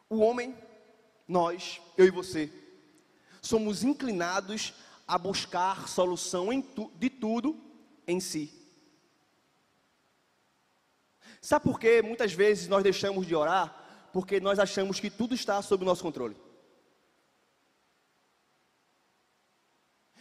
O 0.08 0.18
homem, 0.20 0.56
nós, 1.26 1.80
eu 1.96 2.06
e 2.06 2.10
você, 2.10 2.50
somos 3.42 3.84
inclinados 3.84 4.72
a 5.06 5.18
buscar 5.18 5.88
solução 5.88 6.48
tu, 6.62 6.90
de 6.96 7.10
tudo 7.10 7.58
em 8.06 8.20
si. 8.20 8.52
Sabe 11.40 11.64
por 11.64 11.78
que 11.78 12.02
muitas 12.02 12.32
vezes 12.32 12.68
nós 12.68 12.82
deixamos 12.82 13.26
de 13.26 13.34
orar? 13.34 14.10
Porque 14.12 14.40
nós 14.40 14.58
achamos 14.58 14.98
que 14.98 15.10
tudo 15.10 15.34
está 15.34 15.60
sob 15.62 15.84
o 15.84 15.86
nosso 15.86 16.02
controle. 16.02 16.36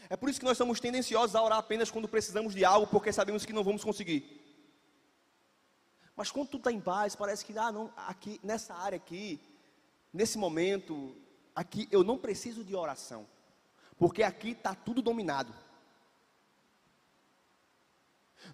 É 0.09 0.15
por 0.15 0.29
isso 0.29 0.39
que 0.39 0.45
nós 0.45 0.57
somos 0.57 0.79
tendenciosos 0.79 1.35
a 1.35 1.41
orar 1.41 1.57
apenas 1.57 1.91
quando 1.91 2.07
precisamos 2.07 2.53
de 2.53 2.63
algo, 2.63 2.87
porque 2.87 3.11
sabemos 3.11 3.45
que 3.45 3.53
não 3.53 3.63
vamos 3.63 3.83
conseguir. 3.83 4.43
Mas 6.15 6.31
quando 6.31 6.47
tudo 6.47 6.61
está 6.61 6.71
em 6.71 6.79
paz, 6.79 7.15
parece 7.15 7.45
que, 7.45 7.57
ah, 7.57 7.71
não, 7.71 7.91
aqui, 7.95 8.39
nessa 8.41 8.73
área 8.73 8.95
aqui, 8.95 9.39
nesse 10.11 10.37
momento, 10.37 11.15
aqui 11.53 11.87
eu 11.91 12.03
não 12.03 12.17
preciso 12.17 12.63
de 12.63 12.75
oração, 12.75 13.27
porque 13.99 14.23
aqui 14.23 14.51
está 14.51 14.73
tudo 14.73 15.01
dominado. 15.01 15.53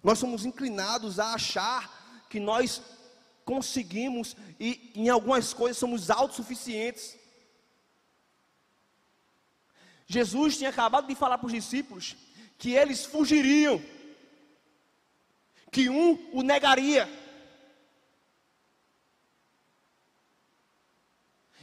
Nós 0.02 0.18
somos 0.18 0.44
inclinados 0.44 1.18
a 1.18 1.34
achar 1.34 2.26
que 2.28 2.40
nós 2.40 2.82
conseguimos 3.44 4.36
e 4.58 4.90
em 4.94 5.08
algumas 5.08 5.54
coisas 5.54 5.78
somos 5.78 6.10
autossuficientes. 6.10 7.16
Jesus 10.14 10.56
tinha 10.56 10.70
acabado 10.70 11.08
de 11.08 11.14
falar 11.16 11.38
para 11.38 11.48
os 11.48 11.52
discípulos 11.52 12.16
que 12.56 12.72
eles 12.72 13.04
fugiriam, 13.04 13.82
que 15.72 15.88
um 15.88 16.30
o 16.32 16.40
negaria. 16.42 17.08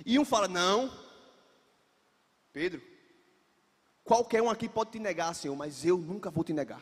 E 0.05 0.19
um 0.19 0.25
fala: 0.25 0.49
Não, 0.49 0.91
Pedro, 2.51 2.81
qualquer 4.03 4.41
um 4.41 4.49
aqui 4.49 4.67
pode 4.67 4.91
te 4.91 4.99
negar, 4.99 5.33
Senhor, 5.33 5.55
mas 5.55 5.85
eu 5.85 5.97
nunca 5.97 6.29
vou 6.29 6.43
te 6.43 6.51
negar. 6.51 6.81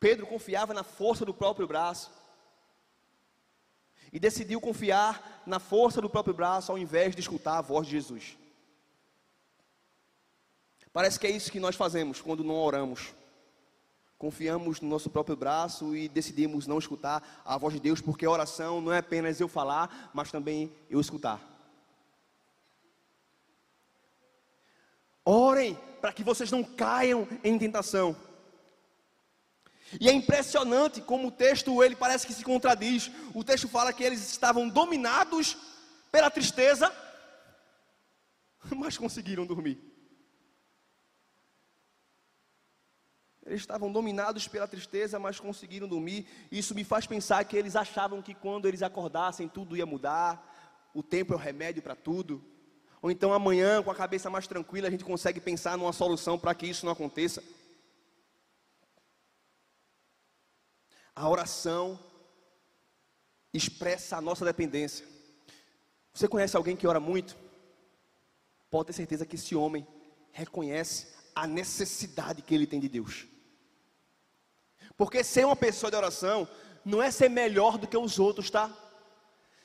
Pedro 0.00 0.26
confiava 0.26 0.72
na 0.72 0.84
força 0.84 1.24
do 1.26 1.34
próprio 1.34 1.66
braço 1.66 2.10
e 4.10 4.18
decidiu 4.18 4.58
confiar 4.58 5.42
na 5.44 5.58
força 5.58 6.00
do 6.00 6.08
próprio 6.08 6.32
braço 6.32 6.72
ao 6.72 6.78
invés 6.78 7.14
de 7.14 7.20
escutar 7.20 7.58
a 7.58 7.60
voz 7.62 7.86
de 7.86 7.92
Jesus. 7.92 8.38
Parece 10.98 11.20
que 11.20 11.28
é 11.28 11.30
isso 11.30 11.52
que 11.52 11.60
nós 11.60 11.76
fazemos 11.76 12.20
quando 12.20 12.42
não 12.42 12.56
oramos. 12.56 13.14
confiamos 14.18 14.80
no 14.80 14.88
nosso 14.88 15.08
próprio 15.08 15.36
braço 15.36 15.94
e 15.94 16.08
decidimos 16.08 16.66
não 16.66 16.76
escutar 16.76 17.40
a 17.44 17.56
voz 17.56 17.72
de 17.74 17.78
Deus, 17.78 18.00
porque 18.00 18.26
a 18.26 18.30
oração 18.32 18.80
não 18.80 18.92
é 18.92 18.98
apenas 18.98 19.38
eu 19.38 19.46
falar, 19.46 20.10
mas 20.12 20.32
também 20.32 20.72
eu 20.90 21.00
escutar. 21.00 21.40
Orem 25.24 25.78
para 26.00 26.12
que 26.12 26.24
vocês 26.24 26.50
não 26.50 26.64
caiam 26.64 27.28
em 27.44 27.56
tentação. 27.56 28.16
E 30.00 30.08
é 30.08 30.12
impressionante 30.12 31.00
como 31.00 31.28
o 31.28 31.30
texto 31.30 31.80
ele 31.80 31.94
parece 31.94 32.26
que 32.26 32.34
se 32.34 32.42
contradiz. 32.42 33.08
O 33.32 33.44
texto 33.44 33.68
fala 33.68 33.92
que 33.92 34.02
eles 34.02 34.28
estavam 34.28 34.68
dominados 34.68 35.56
pela 36.10 36.28
tristeza, 36.28 36.92
mas 38.76 38.98
conseguiram 38.98 39.46
dormir. 39.46 39.87
Eles 43.48 43.62
estavam 43.62 43.90
dominados 43.90 44.46
pela 44.46 44.68
tristeza, 44.68 45.18
mas 45.18 45.40
conseguiram 45.40 45.88
dormir. 45.88 46.26
Isso 46.52 46.74
me 46.74 46.84
faz 46.84 47.06
pensar 47.06 47.42
que 47.44 47.56
eles 47.56 47.74
achavam 47.74 48.20
que 48.20 48.34
quando 48.34 48.68
eles 48.68 48.82
acordassem 48.82 49.48
tudo 49.48 49.74
ia 49.74 49.86
mudar, 49.86 50.90
o 50.92 51.02
tempo 51.02 51.32
é 51.32 51.36
o 51.36 51.38
remédio 51.38 51.82
para 51.82 51.96
tudo. 51.96 52.44
Ou 53.00 53.10
então 53.10 53.32
amanhã, 53.32 53.82
com 53.82 53.90
a 53.90 53.94
cabeça 53.94 54.28
mais 54.28 54.46
tranquila, 54.46 54.86
a 54.86 54.90
gente 54.90 55.04
consegue 55.04 55.40
pensar 55.40 55.78
numa 55.78 55.94
solução 55.94 56.38
para 56.38 56.54
que 56.54 56.66
isso 56.66 56.84
não 56.84 56.92
aconteça. 56.92 57.42
A 61.16 61.26
oração 61.26 61.98
expressa 63.52 64.18
a 64.18 64.20
nossa 64.20 64.44
dependência. 64.44 65.06
Você 66.12 66.28
conhece 66.28 66.54
alguém 66.54 66.76
que 66.76 66.86
ora 66.86 67.00
muito? 67.00 67.34
Pode 68.70 68.88
ter 68.88 68.92
certeza 68.92 69.24
que 69.24 69.36
esse 69.36 69.54
homem 69.54 69.86
reconhece 70.32 71.06
a 71.34 71.46
necessidade 71.46 72.42
que 72.42 72.54
ele 72.54 72.66
tem 72.66 72.78
de 72.78 72.90
Deus. 72.90 73.26
Porque 74.98 75.22
ser 75.22 75.46
uma 75.46 75.54
pessoa 75.54 75.90
de 75.92 75.96
oração 75.96 76.48
não 76.84 77.00
é 77.00 77.08
ser 77.08 77.30
melhor 77.30 77.78
do 77.78 77.86
que 77.86 77.96
os 77.96 78.18
outros, 78.18 78.50
tá? 78.50 78.76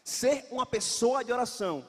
Ser 0.04 0.46
uma 0.52 0.64
pessoa 0.64 1.24
de 1.24 1.34
oração 1.34 1.84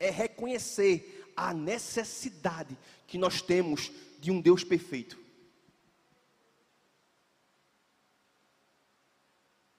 é 0.00 0.10
reconhecer 0.10 1.30
a 1.36 1.54
necessidade 1.54 2.76
que 3.06 3.16
nós 3.16 3.40
temos 3.40 3.92
de 4.18 4.32
um 4.32 4.40
Deus 4.40 4.64
perfeito. 4.64 5.16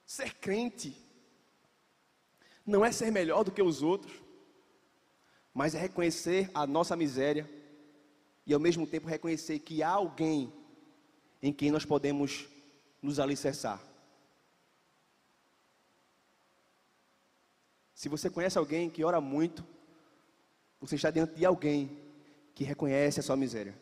Ser 0.06 0.32
crente 0.36 0.96
não 2.64 2.82
é 2.82 2.90
ser 2.90 3.12
melhor 3.12 3.44
do 3.44 3.52
que 3.52 3.60
os 3.60 3.82
outros, 3.82 4.14
mas 5.52 5.74
é 5.74 5.78
reconhecer 5.78 6.50
a 6.54 6.66
nossa 6.66 6.96
miséria 6.96 7.50
e 8.46 8.54
ao 8.54 8.60
mesmo 8.60 8.86
tempo 8.86 9.06
reconhecer 9.06 9.58
que 9.58 9.82
há 9.82 9.90
alguém 9.90 10.50
em 11.42 11.52
quem 11.52 11.70
nós 11.70 11.84
podemos 11.84 12.53
nos 13.04 13.20
alicerçar. 13.20 13.78
Se 17.94 18.08
você 18.08 18.30
conhece 18.30 18.56
alguém 18.56 18.88
que 18.88 19.04
ora 19.04 19.20
muito, 19.20 19.62
você 20.80 20.94
está 20.94 21.10
diante 21.10 21.34
de 21.34 21.44
alguém 21.44 21.98
que 22.54 22.64
reconhece 22.64 23.20
a 23.20 23.22
sua 23.22 23.36
miséria. 23.36 23.78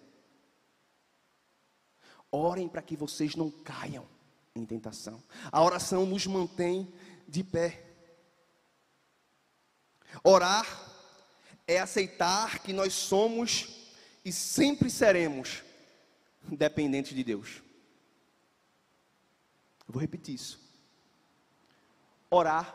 Orem 2.33 2.69
para 2.69 2.83
que 2.83 2.97
vocês 2.97 3.37
não 3.37 3.49
caiam 3.49 4.09
em 4.57 4.67
tentação. 4.67 5.23
A 5.53 5.63
oração 5.63 6.05
nos 6.05 6.27
mantém 6.27 6.93
de 7.29 7.45
pé. 7.45 7.81
Orar 10.25 10.67
é 11.65 11.79
aceitar 11.79 12.59
que 12.59 12.73
nós 12.73 12.93
somos 12.93 13.69
e 14.25 14.33
sempre 14.33 14.91
seremos 14.91 15.63
dependentes 16.43 17.15
de 17.15 17.23
Deus. 17.23 17.63
Eu 19.93 19.95
vou 19.95 20.01
repetir 20.01 20.35
isso. 20.35 20.59
Orar 22.31 22.75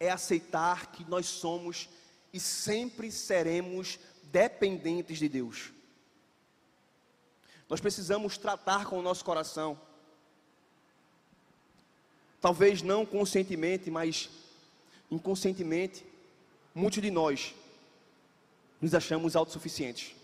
é 0.00 0.10
aceitar 0.10 0.90
que 0.90 1.08
nós 1.08 1.26
somos 1.26 1.88
e 2.32 2.40
sempre 2.40 3.12
seremos 3.12 3.98
dependentes 4.24 5.18
de 5.18 5.28
Deus. 5.28 5.72
Nós 7.68 7.80
precisamos 7.80 8.36
tratar 8.36 8.86
com 8.86 8.98
o 8.98 9.02
nosso 9.02 9.24
coração 9.24 9.78
Talvez 12.40 12.82
não 12.82 13.04
conscientemente, 13.04 13.90
mas 13.90 14.28
inconscientemente, 15.10 16.04
muitos 16.74 17.02
de 17.02 17.10
nós 17.10 17.54
nos 18.80 18.94
achamos 18.94 19.34
autossuficientes. 19.34 20.14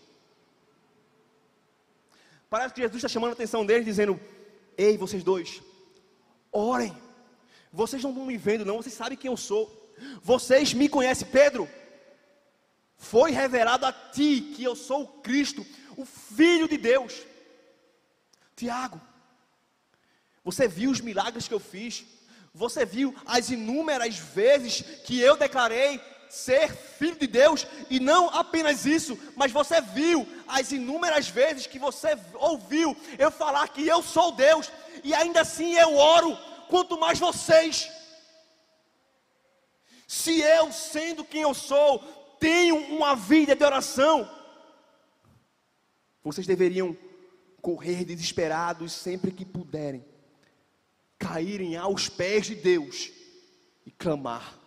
Parece 2.49 2.73
que 2.73 2.81
Jesus 2.81 2.97
está 2.97 3.09
chamando 3.09 3.31
a 3.31 3.33
atenção 3.33 3.65
deles, 3.65 3.83
dizendo: 3.83 4.19
Ei, 4.77 4.97
vocês 4.97 5.23
dois, 5.23 5.61
orem. 6.55 6.95
Vocês 7.71 8.01
não 8.01 8.11
estão 8.11 8.25
me 8.25 8.37
vendo, 8.37 8.65
não, 8.65 8.77
vocês 8.77 8.95
sabem 8.95 9.17
quem 9.17 9.29
eu 9.29 9.37
sou. 9.37 9.93
Vocês 10.21 10.73
me 10.73 10.87
conhecem, 10.87 11.27
Pedro. 11.27 11.69
Foi 12.97 13.31
revelado 13.31 13.85
a 13.85 13.91
ti 13.91 14.53
que 14.55 14.63
eu 14.63 14.75
sou 14.75 15.03
o 15.03 15.07
Cristo, 15.21 15.65
o 15.97 16.05
Filho 16.05 16.67
de 16.67 16.77
Deus. 16.77 17.21
Tiago, 18.55 18.99
você 20.43 20.67
viu 20.67 20.91
os 20.91 21.01
milagres 21.01 21.47
que 21.47 21.53
eu 21.53 21.59
fiz? 21.59 22.05
Você 22.53 22.85
viu 22.85 23.13
as 23.25 23.49
inúmeras 23.49 24.17
vezes 24.17 24.81
que 25.03 25.19
eu 25.19 25.35
declarei 25.35 25.99
ser 26.29 26.71
filho 26.73 27.17
de 27.17 27.27
Deus? 27.27 27.67
E 27.89 27.99
não 27.99 28.29
apenas 28.29 28.85
isso, 28.85 29.19
mas 29.35 29.51
você 29.51 29.81
viu 29.81 30.25
as 30.47 30.71
inúmeras 30.71 31.27
vezes 31.27 31.67
que 31.67 31.77
você 31.77 32.17
ouviu 32.35 32.95
eu 33.19 33.29
falar 33.29 33.67
que 33.67 33.85
eu 33.85 34.01
sou 34.01 34.31
Deus, 34.31 34.71
e 35.05 35.13
ainda 35.13 35.41
assim 35.41 35.75
eu 35.75 35.95
oro, 35.95 36.35
quanto 36.67 36.99
mais 36.99 37.19
vocês. 37.19 37.87
Se 40.07 40.41
eu, 40.41 40.71
sendo 40.71 41.23
quem 41.23 41.43
eu 41.43 41.53
sou, 41.53 41.99
tenho 42.39 42.75
uma 42.75 43.15
vida 43.15 43.55
de 43.55 43.63
oração, 43.63 44.27
vocês 46.23 46.47
deveriam 46.47 46.97
correr 47.61 48.03
desesperados 48.03 48.93
sempre 48.93 49.31
que 49.31 49.45
puderem 49.45 50.03
caírem 51.19 51.77
aos 51.77 52.09
pés 52.09 52.47
de 52.47 52.55
Deus 52.55 53.11
e 53.85 53.91
clamar, 53.91 54.59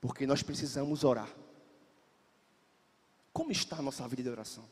porque 0.00 0.26
nós 0.26 0.42
precisamos 0.42 1.04
orar. 1.04 1.28
Como 3.30 3.52
está 3.52 3.76
a 3.76 3.82
nossa 3.82 4.08
vida 4.08 4.22
de 4.22 4.30
oração? 4.30 4.64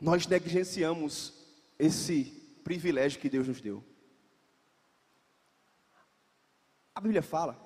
Nós 0.00 0.26
negligenciamos 0.26 1.32
esse 1.78 2.24
privilégio 2.62 3.20
que 3.20 3.28
Deus 3.28 3.48
nos 3.48 3.60
deu. 3.60 3.84
A 6.94 7.00
Bíblia 7.00 7.22
fala 7.22 7.58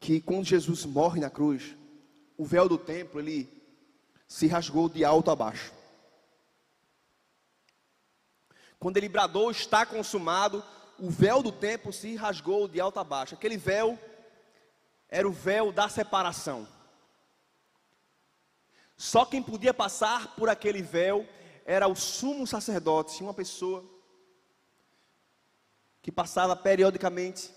que 0.00 0.20
quando 0.20 0.44
Jesus 0.44 0.84
morre 0.84 1.20
na 1.20 1.30
cruz, 1.30 1.76
o 2.36 2.44
véu 2.44 2.68
do 2.68 2.76
templo 2.76 3.20
ele 3.20 3.48
se 4.26 4.46
rasgou 4.46 4.88
de 4.88 5.04
alto 5.04 5.30
a 5.30 5.36
baixo. 5.36 5.72
Quando 8.78 8.96
ele 8.96 9.08
bradou, 9.08 9.50
está 9.50 9.86
consumado, 9.86 10.64
o 10.98 11.08
véu 11.08 11.42
do 11.42 11.52
templo 11.52 11.92
se 11.92 12.16
rasgou 12.16 12.66
de 12.66 12.80
alto 12.80 12.98
a 12.98 13.04
baixo. 13.04 13.34
Aquele 13.34 13.56
véu 13.56 13.98
era 15.08 15.28
o 15.28 15.32
véu 15.32 15.70
da 15.70 15.88
separação. 15.88 16.66
Só 18.96 19.24
quem 19.24 19.42
podia 19.42 19.74
passar 19.74 20.34
por 20.36 20.48
aquele 20.48 20.82
véu 20.82 21.28
era 21.64 21.88
o 21.88 21.94
sumo 21.94 22.46
sacerdote, 22.46 23.22
uma 23.22 23.34
pessoa 23.34 23.84
que 26.00 26.10
passava 26.10 26.56
periodicamente 26.56 27.50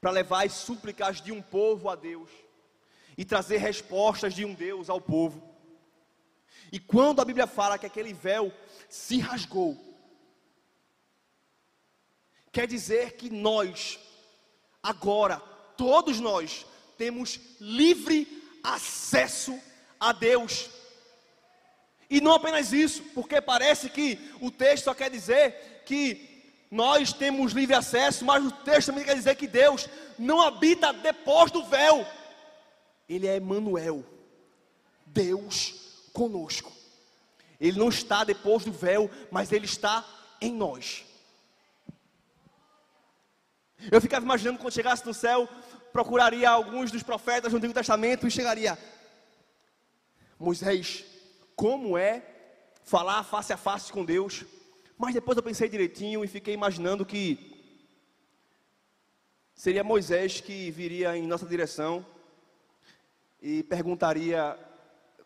para 0.00 0.10
levar 0.10 0.46
as 0.46 0.52
súplicas 0.52 1.20
de 1.20 1.32
um 1.32 1.42
povo 1.42 1.88
a 1.88 1.94
Deus 1.94 2.30
e 3.16 3.24
trazer 3.24 3.58
respostas 3.58 4.34
de 4.34 4.44
um 4.44 4.54
Deus 4.54 4.88
ao 4.88 5.00
povo. 5.00 5.42
E 6.70 6.80
quando 6.80 7.20
a 7.20 7.24
Bíblia 7.24 7.46
fala 7.46 7.78
que 7.78 7.86
aquele 7.86 8.12
véu 8.12 8.52
se 8.88 9.18
rasgou, 9.18 9.92
Quer 12.52 12.66
dizer 12.66 13.16
que 13.16 13.30
nós, 13.30 13.98
agora, 14.82 15.38
todos 15.74 16.20
nós, 16.20 16.66
temos 16.98 17.40
livre 17.58 18.28
acesso 18.62 19.58
a 20.02 20.12
Deus. 20.12 20.68
E 22.10 22.20
não 22.20 22.32
apenas 22.32 22.72
isso, 22.72 23.02
porque 23.14 23.40
parece 23.40 23.88
que 23.88 24.18
o 24.40 24.50
texto 24.50 24.84
só 24.84 24.94
quer 24.94 25.08
dizer 25.08 25.82
que 25.86 26.28
nós 26.70 27.12
temos 27.12 27.52
livre 27.52 27.74
acesso, 27.74 28.24
mas 28.24 28.44
o 28.44 28.50
texto 28.50 28.88
também 28.88 29.04
quer 29.04 29.14
dizer 29.14 29.36
que 29.36 29.46
Deus 29.46 29.88
não 30.18 30.42
habita 30.42 30.92
depois 30.92 31.50
do 31.52 31.64
véu. 31.64 32.04
Ele 33.08 33.28
é 33.28 33.36
Emmanuel, 33.36 34.04
Deus 35.06 36.08
conosco. 36.12 36.72
Ele 37.60 37.78
não 37.78 37.88
está 37.88 38.24
depois 38.24 38.64
do 38.64 38.72
véu, 38.72 39.08
mas 39.30 39.52
ele 39.52 39.66
está 39.66 40.04
em 40.40 40.52
nós. 40.52 41.04
Eu 43.90 44.00
ficava 44.00 44.24
imaginando 44.24 44.58
quando 44.58 44.74
chegasse 44.74 45.06
no 45.06 45.14
céu, 45.14 45.48
procuraria 45.92 46.50
alguns 46.50 46.90
dos 46.90 47.02
profetas 47.02 47.52
do 47.52 47.58
Antigo 47.58 47.74
Testamento 47.74 48.26
e 48.26 48.30
chegaria. 48.30 48.76
Moisés, 50.42 51.04
como 51.54 51.96
é 51.96 52.20
falar 52.82 53.22
face 53.22 53.52
a 53.52 53.56
face 53.56 53.92
com 53.92 54.04
Deus? 54.04 54.44
Mas 54.98 55.14
depois 55.14 55.36
eu 55.36 55.42
pensei 55.42 55.68
direitinho 55.68 56.24
e 56.24 56.26
fiquei 56.26 56.52
imaginando 56.52 57.06
que 57.06 57.72
seria 59.54 59.84
Moisés 59.84 60.40
que 60.40 60.68
viria 60.72 61.16
em 61.16 61.28
nossa 61.28 61.46
direção 61.46 62.04
e 63.40 63.62
perguntaria 63.62 64.58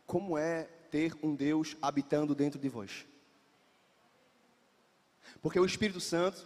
como 0.07 0.37
é 0.37 0.65
ter 0.91 1.17
um 1.23 1.35
Deus 1.35 1.79
habitando 1.81 2.35
dentro 2.35 2.61
de 2.61 2.69
vós. 2.69 3.07
Porque 5.41 5.59
o 5.59 5.65
Espírito 5.65 5.99
Santo, 5.99 6.45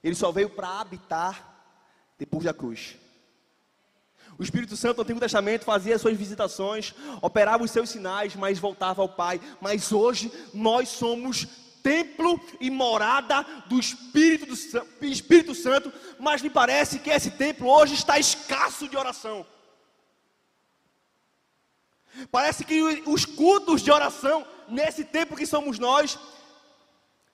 ele 0.00 0.14
só 0.14 0.30
veio 0.30 0.50
para 0.50 0.80
habitar 0.80 1.74
depois 2.16 2.44
da 2.44 2.54
cruz. 2.54 2.96
O 4.38 4.42
Espírito 4.42 4.76
Santo 4.76 4.98
no 4.98 5.02
Antigo 5.02 5.20
Testamento 5.20 5.64
fazia 5.64 5.98
suas 5.98 6.16
visitações, 6.16 6.94
operava 7.22 7.64
os 7.64 7.70
seus 7.70 7.88
sinais, 7.88 8.36
mas 8.36 8.58
voltava 8.58 9.00
ao 9.00 9.08
Pai. 9.08 9.40
Mas 9.60 9.92
hoje 9.92 10.30
nós 10.52 10.88
somos 10.90 11.46
templo 11.82 12.40
e 12.60 12.68
morada 12.68 13.42
do 13.66 13.78
Espírito, 13.78 14.46
do 14.46 15.06
Espírito 15.06 15.54
Santo, 15.54 15.92
mas 16.18 16.42
me 16.42 16.50
parece 16.50 16.98
que 16.98 17.10
esse 17.10 17.30
templo 17.30 17.68
hoje 17.68 17.94
está 17.94 18.18
escasso 18.18 18.88
de 18.88 18.96
oração. 18.96 19.46
Parece 22.30 22.64
que 22.64 22.82
os 23.06 23.24
cultos 23.24 23.82
de 23.82 23.90
oração 23.90 24.46
nesse 24.68 25.04
tempo 25.04 25.36
que 25.36 25.46
somos 25.46 25.78
nós 25.78 26.18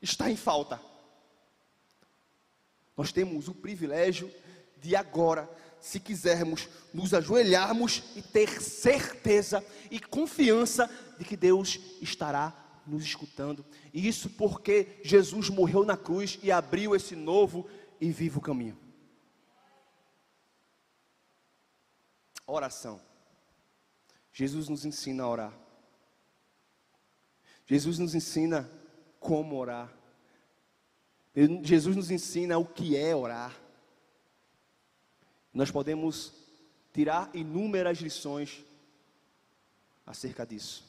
está 0.00 0.30
em 0.30 0.36
falta. 0.36 0.80
Nós 2.96 3.10
temos 3.10 3.48
o 3.48 3.54
privilégio 3.54 4.32
de 4.76 4.94
agora, 4.94 5.48
se 5.82 5.98
quisermos, 5.98 6.68
nos 6.94 7.12
ajoelharmos 7.12 8.04
e 8.14 8.22
ter 8.22 8.62
certeza 8.62 9.62
e 9.90 9.98
confiança 9.98 10.88
de 11.18 11.24
que 11.24 11.36
Deus 11.36 11.78
estará 12.00 12.56
nos 12.86 13.04
escutando. 13.04 13.66
E 13.92 14.06
isso 14.06 14.30
porque 14.30 15.00
Jesus 15.02 15.48
morreu 15.50 15.84
na 15.84 15.96
cruz 15.96 16.38
e 16.40 16.52
abriu 16.52 16.94
esse 16.94 17.16
novo 17.16 17.68
e 18.00 18.10
vivo 18.12 18.40
caminho. 18.40 18.78
Oração. 22.46 23.00
Jesus 24.32 24.68
nos 24.68 24.84
ensina 24.84 25.24
a 25.24 25.28
orar. 25.28 25.52
Jesus 27.66 27.98
nos 27.98 28.14
ensina 28.14 28.70
como 29.18 29.56
orar. 29.56 29.92
Jesus 31.62 31.96
nos 31.96 32.10
ensina 32.10 32.56
o 32.56 32.64
que 32.64 32.96
é 32.96 33.16
orar. 33.16 33.61
Nós 35.52 35.70
podemos 35.70 36.32
tirar 36.92 37.30
inúmeras 37.34 37.98
lições 37.98 38.64
acerca 40.06 40.46
disso. 40.46 40.84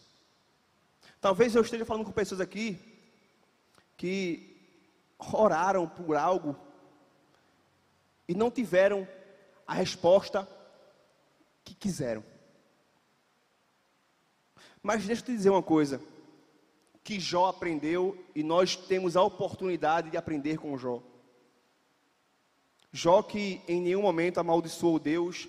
Talvez 1.20 1.56
eu 1.56 1.62
esteja 1.62 1.86
falando 1.86 2.06
com 2.06 2.12
pessoas 2.12 2.42
aqui 2.42 2.78
que 3.96 4.56
oraram 5.32 5.88
por 5.88 6.16
algo 6.16 6.56
e 8.28 8.36
não 8.36 8.52
tiveram 8.52 9.08
a 9.66 9.74
resposta 9.74 10.48
que 11.64 11.74
quiseram. 11.74 12.24
Mas 14.82 15.06
deixa 15.06 15.22
eu 15.22 15.26
te 15.26 15.32
dizer 15.32 15.50
uma 15.50 15.64
coisa 15.64 16.02
que 17.04 17.20
Jó 17.20 17.48
aprendeu 17.48 18.22
e 18.36 18.44
nós 18.44 18.76
temos 18.76 19.16
a 19.16 19.24
oportunidade 19.24 20.10
de 20.10 20.18
aprender 20.18 20.58
com 20.58 20.78
Jó. 20.78 21.02
Jó 22.96 23.24
que 23.24 23.60
em 23.68 23.82
nenhum 23.82 24.04
momento 24.04 24.38
amaldiçoou 24.38 25.00
Deus, 25.00 25.48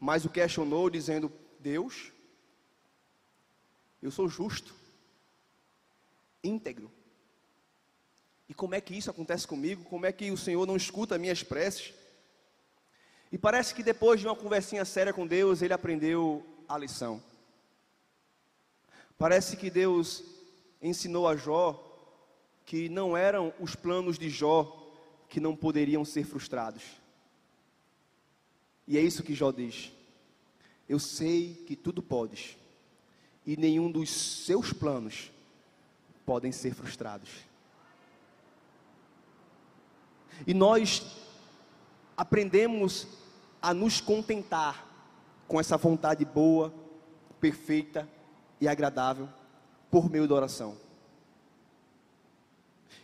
mas 0.00 0.24
o 0.24 0.28
questionou 0.28 0.90
dizendo: 0.90 1.32
Deus, 1.60 2.10
eu 4.02 4.10
sou 4.10 4.28
justo 4.28 4.74
íntegro. 6.42 6.90
E 8.48 8.54
como 8.54 8.74
é 8.74 8.80
que 8.80 8.96
isso 8.96 9.08
acontece 9.08 9.46
comigo? 9.46 9.84
Como 9.84 10.04
é 10.04 10.10
que 10.10 10.32
o 10.32 10.36
Senhor 10.36 10.66
não 10.66 10.74
escuta 10.74 11.16
minhas 11.16 11.44
preces? 11.44 11.94
E 13.30 13.38
parece 13.38 13.72
que 13.72 13.84
depois 13.84 14.18
de 14.18 14.26
uma 14.26 14.34
conversinha 14.34 14.84
séria 14.84 15.12
com 15.12 15.24
Deus, 15.24 15.62
ele 15.62 15.72
aprendeu 15.72 16.44
a 16.68 16.76
lição. 16.76 17.22
Parece 19.16 19.56
que 19.56 19.70
Deus 19.70 20.24
ensinou 20.82 21.28
a 21.28 21.36
Jó 21.36 21.86
que 22.64 22.88
não 22.88 23.16
eram 23.16 23.54
os 23.60 23.76
planos 23.76 24.18
de 24.18 24.28
Jó 24.28 24.79
que 25.30 25.40
não 25.40 25.54
poderiam 25.54 26.04
ser 26.04 26.24
frustrados. 26.24 26.82
E 28.86 28.98
é 28.98 29.00
isso 29.00 29.22
que 29.22 29.34
Jó 29.34 29.52
diz: 29.52 29.92
Eu 30.88 30.98
sei 30.98 31.54
que 31.66 31.76
tudo 31.76 32.02
podes, 32.02 32.58
e 33.46 33.56
nenhum 33.56 33.90
dos 33.90 34.10
seus 34.10 34.72
planos 34.72 35.30
podem 36.26 36.50
ser 36.50 36.74
frustrados. 36.74 37.30
E 40.46 40.52
nós 40.52 41.06
aprendemos 42.16 43.06
a 43.62 43.72
nos 43.72 44.00
contentar 44.00 44.86
com 45.46 45.60
essa 45.60 45.76
vontade 45.76 46.24
boa, 46.24 46.74
perfeita 47.40 48.08
e 48.60 48.66
agradável 48.66 49.28
por 49.90 50.10
meio 50.10 50.26
da 50.26 50.34
oração. 50.34 50.76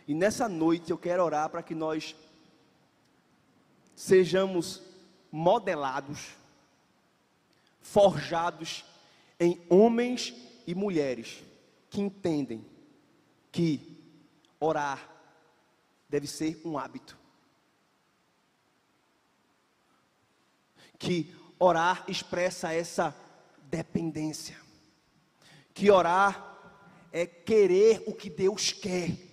E 0.07 0.13
nessa 0.13 0.47
noite 0.47 0.89
eu 0.89 0.97
quero 0.97 1.23
orar 1.23 1.49
para 1.49 1.61
que 1.61 1.75
nós 1.75 2.15
sejamos 3.93 4.81
modelados, 5.29 6.29
forjados 7.81 8.85
em 9.39 9.61
homens 9.69 10.33
e 10.65 10.73
mulheres 10.73 11.43
que 11.89 11.99
entendem 11.99 12.65
que 13.51 13.97
orar 14.59 15.09
deve 16.07 16.27
ser 16.27 16.61
um 16.63 16.77
hábito. 16.77 17.17
Que 20.97 21.35
orar 21.59 22.05
expressa 22.07 22.73
essa 22.73 23.15
dependência. 23.63 24.57
Que 25.73 25.91
orar 25.91 26.55
é 27.11 27.25
querer 27.25 28.03
o 28.07 28.13
que 28.13 28.29
Deus 28.29 28.71
quer. 28.71 29.26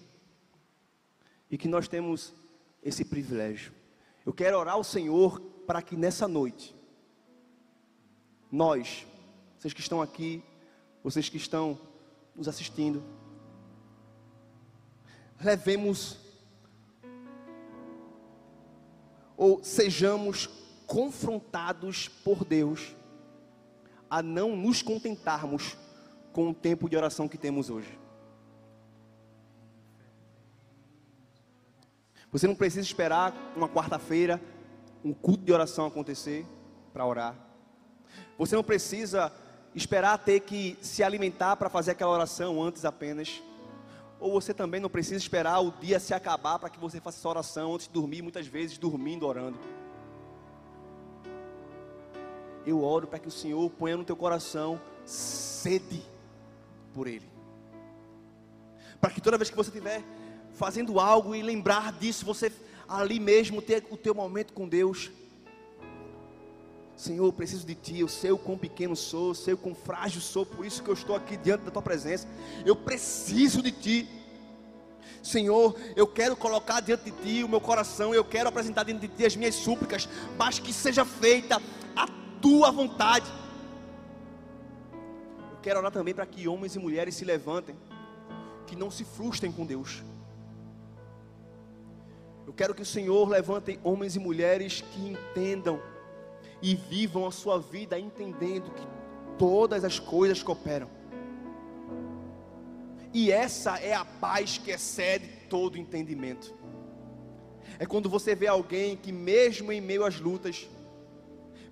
E 1.51 1.59
que 1.59 1.69
nós 1.69 1.89
temos 1.89 2.35
esse 2.83 3.05
privilégio. 3.05 3.73
Eu 4.25 4.33
quero 4.33 4.59
orar 4.59 4.75
ao 4.75 4.85
Senhor 4.85 5.41
para 5.67 5.83
que 5.83 5.97
nessa 5.97 6.29
noite, 6.29 6.75
nós, 8.51 9.07
vocês 9.59 9.73
que 9.73 9.81
estão 9.81 10.01
aqui, 10.01 10.43
vocês 11.03 11.29
que 11.29 11.37
estão 11.37 11.79
nos 12.35 12.49
assistindo, 12.49 13.03
levemos 15.41 16.19
ou 19.37 19.63
sejamos 19.63 20.49
confrontados 20.87 22.09
por 22.09 22.45
Deus 22.45 22.95
a 24.09 24.23
não 24.23 24.55
nos 24.55 24.81
contentarmos 24.81 25.77
com 26.33 26.51
o 26.51 26.55
tempo 26.55 26.89
de 26.89 26.97
oração 26.97 27.29
que 27.29 27.39
temos 27.39 27.69
hoje. 27.69 28.04
Você 32.35 32.49
não 32.49 32.57
precisa 32.57 32.81
esperar 32.81 33.33
uma 33.55 33.69
quarta-feira, 33.69 34.43
um 35.05 35.15
culto 35.15 35.45
de 35.45 35.53
oração 35.53 35.87
acontecer 35.87 36.45
para 36.93 37.07
orar. 37.07 37.37
Você 38.37 38.57
não 38.57 38.65
precisa 38.65 39.33
esperar 39.73 40.19
ter 40.19 40.41
que 40.41 40.77
se 40.81 41.05
alimentar 41.05 41.55
para 41.55 41.71
fazer 41.71 41.93
aquela 41.93 42.11
oração 42.11 42.61
antes 42.61 42.85
apenas 42.85 43.41
ou 44.19 44.33
você 44.33 44.53
também 44.53 44.81
não 44.81 44.91
precisa 44.91 45.19
esperar 45.19 45.61
o 45.61 45.71
dia 45.71 46.01
se 46.01 46.13
acabar 46.13 46.59
para 46.59 46.69
que 46.69 46.79
você 46.81 47.01
faça 47.01 47.19
essa 47.19 47.29
oração 47.29 47.73
antes 47.73 47.87
de 47.87 47.93
dormir, 47.93 48.21
muitas 48.21 48.49
vezes 48.49 48.79
dormindo, 48.79 49.25
orando. 49.25 49.61
Eu 52.67 52.83
oro 52.83 53.07
para 53.07 53.21
que 53.21 53.29
o 53.29 53.31
Senhor 53.31 53.71
ponha 53.71 53.97
no 53.97 54.05
teu 54.05 54.17
coração 54.17 54.81
sede 55.05 56.03
por 56.93 57.07
Ele. 57.07 57.31
Para 59.01 59.11
que 59.11 59.21
toda 59.21 59.39
vez 59.39 59.51
que 59.51 59.57
você 59.57 59.71
estiver 59.71 60.03
fazendo 60.55 61.01
algo 61.01 61.35
e 61.35 61.43
lembrar 61.43 61.93
disso, 61.93 62.25
você 62.25 62.51
ali 62.89 63.19
mesmo 63.19 63.61
ter 63.61 63.85
o 63.91 63.97
teu 63.97 64.15
momento 64.15 64.53
com 64.53 64.69
Deus. 64.69 65.11
Senhor, 66.97 67.27
eu 67.27 67.33
preciso 67.33 67.67
de 67.67 67.75
Ti, 67.75 68.01
eu 68.01 68.09
sei 68.09 68.31
o 68.31 68.39
quão 68.39 68.57
pequeno 68.57 68.95
sou, 68.95 69.29
eu 69.29 69.35
sei 69.35 69.55
o 69.55 69.59
quão 69.59 69.75
frágil 69.75 70.21
sou, 70.21 70.47
por 70.47 70.65
isso 70.65 70.83
que 70.83 70.89
eu 70.89 70.95
estou 70.95 71.17
aqui 71.17 71.37
diante 71.37 71.63
da 71.65 71.71
Tua 71.71 71.83
presença. 71.83 72.29
Eu 72.65 72.77
preciso 72.77 73.61
de 73.61 73.73
Ti. 73.73 74.09
Senhor, 75.21 75.75
eu 75.97 76.07
quero 76.07 76.37
colocar 76.37 76.81
diante 76.81 77.11
de 77.11 77.11
Ti 77.11 77.43
o 77.43 77.49
meu 77.49 77.61
coração, 77.61 78.15
eu 78.15 78.25
quero 78.25 78.49
apresentar 78.49 78.85
diante 78.85 79.09
de 79.09 79.17
Ti 79.17 79.27
as 79.27 79.35
minhas 79.35 79.57
súplicas, 79.57 80.09
mas 80.39 80.61
que 80.61 80.73
seja 80.73 81.05
feita 81.05 81.61
a 81.97 82.07
Tua 82.41 82.71
vontade. 82.71 83.27
Eu 85.51 85.59
quero 85.61 85.81
orar 85.81 85.91
também 85.91 86.15
para 86.15 86.27
que 86.27 86.47
homens 86.47 86.77
e 86.77 86.79
mulheres 86.79 87.17
se 87.17 87.25
levantem, 87.25 87.75
que 88.69 88.77
não 88.77 88.91
se 88.91 89.03
frustrem 89.05 89.51
com 89.51 89.67
Deus. 89.67 90.05
Quero 92.57 92.75
que 92.75 92.83
o 92.83 92.87
Senhor 92.87 93.29
levante 93.29 93.79
homens 93.83 94.15
e 94.15 94.19
mulheres 94.19 94.81
que 94.81 95.09
entendam 95.09 95.81
e 96.63 96.75
vivam 96.75 97.27
a 97.27 97.31
sua 97.31 97.59
vida 97.59 97.99
entendendo 97.99 98.71
que 98.71 98.87
todas 99.37 99.85
as 99.85 99.99
coisas 99.99 100.43
cooperam 100.43 100.89
E 103.13 103.31
essa 103.31 103.79
é 103.79 103.93
a 103.93 104.05
paz 104.05 104.59
que 104.59 104.71
excede 104.71 105.27
todo 105.49 105.77
entendimento. 105.77 106.55
É 107.79 107.87
quando 107.87 108.09
você 108.09 108.35
vê 108.35 108.47
alguém 108.47 108.97
que, 108.97 109.11
mesmo 109.11 109.73
em 109.73 109.81
meio 109.81 110.05
às 110.05 110.21
lutas, 110.21 110.69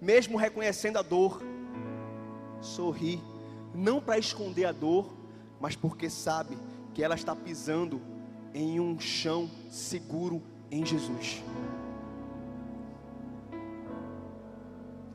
mesmo 0.00 0.36
reconhecendo 0.36 0.98
a 0.98 1.02
dor, 1.02 1.40
sorri, 2.60 3.22
não 3.74 4.00
para 4.00 4.18
esconder 4.18 4.64
a 4.64 4.72
dor, 4.72 5.12
mas 5.60 5.76
porque 5.76 6.10
sabe 6.10 6.58
que 6.92 7.02
ela 7.02 7.14
está 7.14 7.36
pisando 7.36 8.00
em 8.52 8.80
um 8.80 8.98
chão 8.98 9.50
seguro 9.70 10.42
em 10.72 10.86
Jesus. 10.86 11.44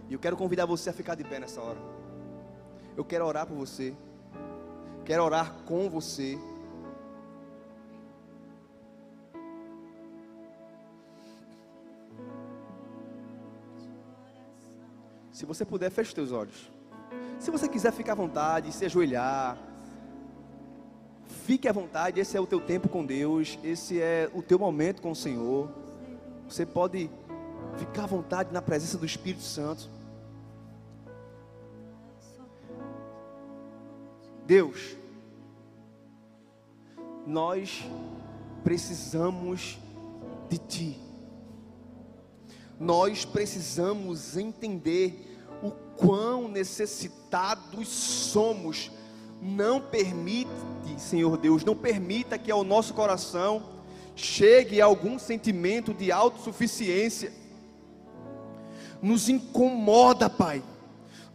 E 0.07 0.13
eu 0.13 0.19
quero 0.19 0.37
convidar 0.37 0.65
você 0.65 0.91
a 0.91 0.93
ficar 0.93 1.15
de 1.15 1.23
pé 1.23 1.39
nessa 1.39 1.59
hora. 1.59 1.79
Eu 2.95 3.03
quero 3.03 3.25
orar 3.25 3.47
por 3.47 3.57
você. 3.57 3.93
Quero 5.03 5.23
orar 5.23 5.53
com 5.65 5.89
você. 5.89 6.37
Se 15.31 15.45
você 15.45 15.65
puder, 15.65 15.89
feche 15.89 16.09
os 16.09 16.13
teus 16.13 16.31
olhos. 16.31 16.71
Se 17.39 17.51
você 17.51 17.67
quiser 17.67 17.91
ficar 17.91 18.13
à 18.13 18.15
vontade, 18.15 18.71
se 18.71 18.85
ajoelhar, 18.85 19.57
fique 21.27 21.67
à 21.67 21.71
vontade, 21.71 22.19
esse 22.19 22.35
é 22.35 22.41
o 22.41 22.47
teu 22.47 22.59
tempo 22.59 22.89
com 22.89 23.05
Deus, 23.05 23.57
esse 23.63 24.01
é 24.01 24.29
o 24.33 24.41
teu 24.41 24.59
momento 24.59 25.01
com 25.01 25.11
o 25.11 25.15
Senhor. 25.15 25.69
Você 26.47 26.65
pode 26.65 27.09
ficar 27.77 28.03
à 28.03 28.07
vontade 28.07 28.53
na 28.53 28.61
presença 28.61 28.97
do 28.97 29.05
Espírito 29.05 29.43
Santo. 29.43 29.89
Deus, 34.45 34.95
nós 37.25 37.83
precisamos 38.63 39.77
de 40.49 40.57
Ti. 40.57 40.99
Nós 42.79 43.25
precisamos 43.25 44.37
entender 44.37 45.37
o 45.61 45.71
quão 45.97 46.47
necessitados 46.47 47.87
somos. 47.87 48.91
Não 49.41 49.79
permite, 49.79 50.49
Senhor 50.97 51.37
Deus, 51.37 51.63
não 51.63 51.75
permita 51.75 52.37
que 52.37 52.51
ao 52.51 52.63
nosso 52.63 52.93
coração 52.93 53.63
chegue 54.15 54.81
algum 54.81 55.19
sentimento 55.19 55.93
de 55.93 56.11
autossuficiência. 56.11 57.31
Nos 59.01 59.29
incomoda, 59.29 60.29
Pai 60.29 60.63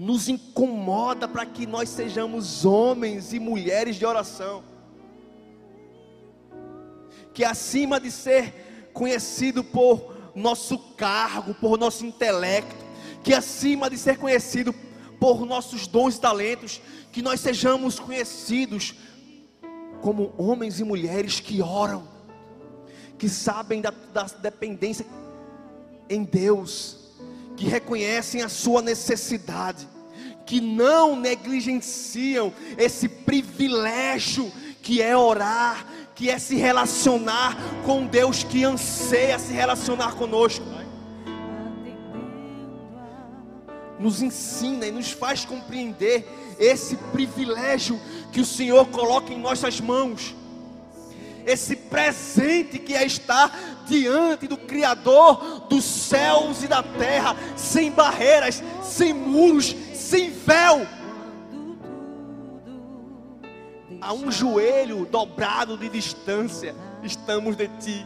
nos 0.02 0.28
incomoda 0.28 1.28
para 1.28 1.46
que 1.46 1.64
nós 1.64 1.88
sejamos 1.88 2.64
homens 2.64 3.32
e 3.32 3.38
mulheres 3.38 3.94
de 3.94 4.04
oração. 4.04 4.64
Que 7.32 7.44
acima 7.44 8.00
de 8.00 8.10
ser 8.10 8.90
conhecido 8.92 9.62
por 9.62 10.12
nosso 10.34 10.76
cargo, 10.96 11.54
por 11.54 11.78
nosso 11.78 12.04
intelecto, 12.04 12.84
que 13.22 13.32
acima 13.32 13.88
de 13.88 13.96
ser 13.96 14.18
conhecido 14.18 14.74
por 15.22 15.46
nossos 15.46 15.86
dons 15.86 16.16
e 16.16 16.20
talentos, 16.20 16.82
que 17.12 17.22
nós 17.22 17.38
sejamos 17.38 18.00
conhecidos 18.00 18.92
como 20.00 20.34
homens 20.36 20.80
e 20.80 20.84
mulheres 20.84 21.38
que 21.38 21.62
oram, 21.62 22.08
que 23.16 23.28
sabem 23.28 23.80
da, 23.80 23.94
da 24.12 24.24
dependência 24.24 25.06
em 26.10 26.24
Deus, 26.24 26.96
que 27.56 27.66
reconhecem 27.66 28.42
a 28.42 28.48
sua 28.48 28.82
necessidade, 28.82 29.86
que 30.44 30.60
não 30.60 31.14
negligenciam 31.14 32.52
esse 32.76 33.08
privilégio 33.08 34.50
que 34.82 35.00
é 35.00 35.16
orar, 35.16 35.86
que 36.16 36.30
é 36.30 36.38
se 36.40 36.56
relacionar 36.56 37.56
com 37.86 38.08
Deus 38.08 38.42
que 38.42 38.64
anseia 38.64 39.38
se 39.38 39.52
relacionar 39.52 40.16
conosco. 40.16 40.71
Nos 44.02 44.20
ensina 44.20 44.84
e 44.84 44.90
nos 44.90 45.12
faz 45.12 45.44
compreender 45.44 46.28
esse 46.58 46.96
privilégio 46.96 48.00
que 48.32 48.40
o 48.40 48.44
Senhor 48.44 48.86
coloca 48.88 49.32
em 49.32 49.38
nossas 49.38 49.80
mãos, 49.80 50.34
esse 51.46 51.76
presente 51.76 52.80
que 52.80 52.94
é 52.94 53.06
estar 53.06 53.56
diante 53.86 54.48
do 54.48 54.56
Criador 54.56 55.66
dos 55.68 55.84
céus 55.84 56.64
e 56.64 56.66
da 56.66 56.82
terra, 56.82 57.36
sem 57.56 57.92
barreiras, 57.92 58.60
sem 58.82 59.12
muros, 59.12 59.74
sem 59.94 60.30
véu. 60.30 60.84
A 64.00 64.12
um 64.12 64.32
joelho 64.32 65.06
dobrado 65.06 65.78
de 65.78 65.88
distância, 65.88 66.74
estamos 67.04 67.54
de 67.54 67.68
ti. 67.78 68.04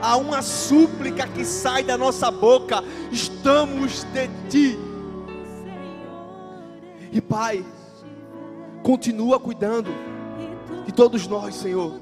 Há 0.00 0.16
uma 0.16 0.42
súplica 0.42 1.26
que 1.26 1.44
sai 1.44 1.82
da 1.82 1.96
nossa 1.96 2.30
boca, 2.30 2.82
estamos 3.10 4.04
de 4.04 4.28
ti. 4.48 4.78
E 7.12 7.20
Pai, 7.20 7.64
continua 8.82 9.40
cuidando 9.40 9.90
de 10.84 10.92
todos 10.92 11.26
nós, 11.26 11.54
Senhor. 11.54 12.00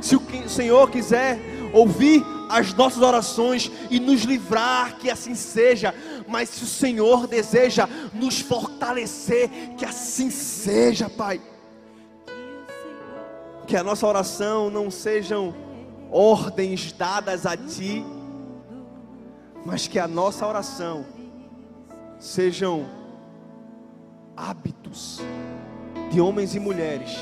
Se 0.00 0.16
o 0.16 0.22
Senhor 0.48 0.90
quiser 0.90 1.38
ouvir 1.72 2.24
as 2.48 2.72
nossas 2.74 3.02
orações 3.02 3.70
e 3.90 3.98
nos 3.98 4.22
livrar, 4.22 4.96
que 4.96 5.10
assim 5.10 5.34
seja. 5.34 5.94
Mas 6.26 6.48
se 6.48 6.64
o 6.64 6.66
Senhor 6.66 7.26
deseja 7.26 7.88
nos 8.12 8.40
fortalecer, 8.40 9.48
que 9.76 9.84
assim 9.84 10.30
seja, 10.30 11.08
Pai. 11.08 11.40
Que 13.66 13.76
a 13.76 13.82
nossa 13.82 14.06
oração 14.06 14.70
não 14.70 14.90
sejam 14.90 15.54
ordens 16.14 16.92
dadas 16.92 17.44
a 17.44 17.56
Ti, 17.56 18.04
mas 19.66 19.88
que 19.88 19.98
a 19.98 20.06
nossa 20.06 20.46
oração 20.46 21.04
sejam 22.20 22.86
hábitos 24.36 25.20
de 26.12 26.20
homens 26.20 26.54
e 26.54 26.60
mulheres 26.60 27.18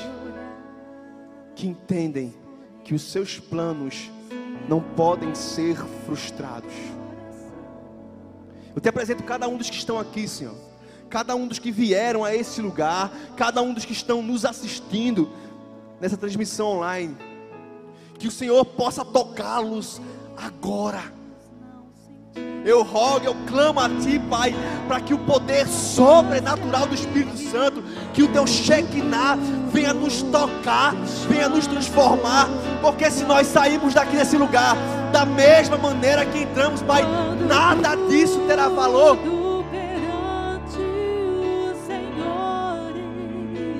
que 1.55 1.67
entendem 1.67 2.35
que 2.83 2.93
os 2.93 3.01
seus 3.01 3.39
planos 3.39 4.11
não 4.69 4.79
podem 4.79 5.33
ser 5.33 5.75
frustrados. 6.05 6.73
Eu 8.75 8.81
te 8.81 8.89
apresento 8.89 9.23
cada 9.23 9.47
um 9.47 9.57
dos 9.57 9.71
que 9.71 9.75
estão 9.75 9.97
aqui, 9.97 10.27
Senhor. 10.27 10.55
Cada 11.09 11.35
um 11.35 11.47
dos 11.47 11.57
que 11.57 11.71
vieram 11.71 12.23
a 12.23 12.35
esse 12.35 12.61
lugar, 12.61 13.11
cada 13.35 13.61
um 13.61 13.73
dos 13.73 13.85
que 13.85 13.93
estão 13.93 14.21
nos 14.21 14.45
assistindo 14.45 15.29
nessa 15.99 16.17
transmissão 16.17 16.67
online. 16.67 17.32
Que 18.17 18.27
o 18.27 18.31
Senhor 18.31 18.63
possa 18.65 19.03
tocá-los 19.03 20.01
agora. 20.37 21.23
Eu 22.65 22.81
rogo, 22.81 23.25
eu 23.25 23.35
clamo 23.45 23.79
a 23.79 23.89
Ti, 23.89 24.17
Pai, 24.29 24.55
para 24.87 25.01
que 25.01 25.13
o 25.13 25.17
poder 25.19 25.67
sobrenatural 25.67 26.87
do 26.87 26.95
Espírito 26.95 27.37
Santo, 27.37 27.83
que 28.13 28.23
o 28.23 28.27
Teu 28.29 28.47
Shekinah 28.47 29.37
venha 29.69 29.93
nos 29.93 30.21
tocar, 30.23 30.95
venha 31.27 31.49
nos 31.49 31.67
transformar, 31.67 32.47
porque 32.81 33.11
se 33.11 33.25
nós 33.25 33.47
sairmos 33.47 33.93
daqui 33.93 34.15
desse 34.15 34.37
lugar 34.37 34.77
da 35.11 35.25
mesma 35.25 35.77
maneira 35.77 36.25
que 36.25 36.39
entramos, 36.39 36.81
Pai, 36.81 37.03
nada 37.47 37.95
disso 38.07 38.39
terá 38.47 38.69
valor. 38.69 39.17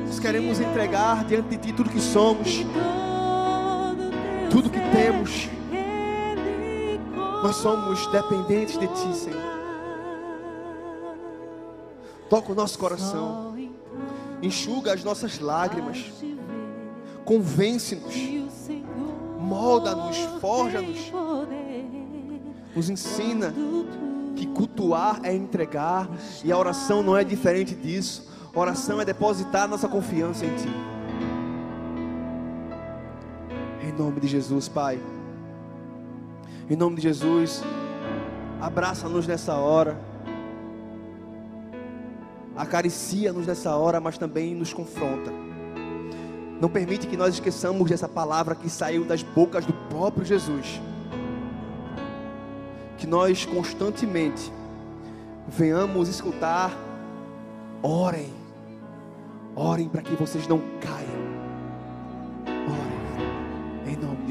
Nós 0.06 0.20
queremos 0.20 0.60
entregar 0.60 1.24
diante 1.24 1.50
de 1.50 1.58
Ti 1.58 1.74
tudo 1.74 1.90
que 1.90 2.02
somos, 2.02 2.66
temos. 4.94 5.50
Nós 7.42 7.56
somos 7.58 8.08
dependentes 8.08 8.78
de 8.78 8.88
Ti, 8.88 9.16
Senhor. 9.16 9.42
Toca 12.30 12.52
o 12.52 12.56
nosso 12.56 12.78
coração. 12.80 13.56
Enxuga 14.42 14.94
as 14.94 15.04
nossas 15.04 15.40
lágrimas. 15.40 16.06
Convence-nos. 17.26 18.16
Molda-nos, 19.40 20.18
forja-nos. 20.40 21.12
Nos 22.76 22.90
ensina 22.90 23.54
que 24.36 24.48
cultuar 24.48 25.20
é 25.24 25.34
entregar. 25.34 26.10
E 26.44 26.52
a 26.52 26.58
oração 26.58 27.04
não 27.04 27.18
é 27.18 27.24
diferente 27.24 27.76
disso. 27.76 28.32
A 28.56 28.60
oração 28.60 29.02
é 29.02 29.06
depositar 29.06 29.68
nossa 29.68 29.88
confiança 29.88 30.46
em 30.46 30.56
Ti. 30.56 30.93
Em 33.94 33.98
nome 33.98 34.20
de 34.20 34.28
Jesus, 34.28 34.68
Pai. 34.68 35.00
Em 36.68 36.76
nome 36.76 36.96
de 36.96 37.04
Jesus, 37.04 37.62
abraça-nos 38.60 39.28
nessa 39.28 39.56
hora. 39.56 39.96
Acaricia-nos 42.56 43.46
nessa 43.46 43.76
hora, 43.76 44.00
mas 44.00 44.18
também 44.18 44.56
nos 44.56 44.74
confronta. 44.74 45.32
Não 46.60 46.70
permite 46.70 47.06
que 47.06 47.16
nós 47.16 47.36
esqueçamos 47.36 47.88
dessa 47.88 48.10
palavra 48.10 48.56
que 48.56 48.70
saiu 48.70 49.06
das 49.06 49.22
bocas 49.22 49.66
do 49.66 49.74
próprio 49.90 50.26
Jesus. 50.26 50.82
Que 52.98 53.06
nós 53.06 53.46
constantemente 53.46 54.52
venhamos 55.48 56.10
escutar, 56.10 56.72
orem, 57.84 58.32
Orem 59.56 59.88
para 59.88 60.02
que 60.02 60.16
vocês 60.16 60.48
não 60.48 60.60
caiam. 60.82 61.33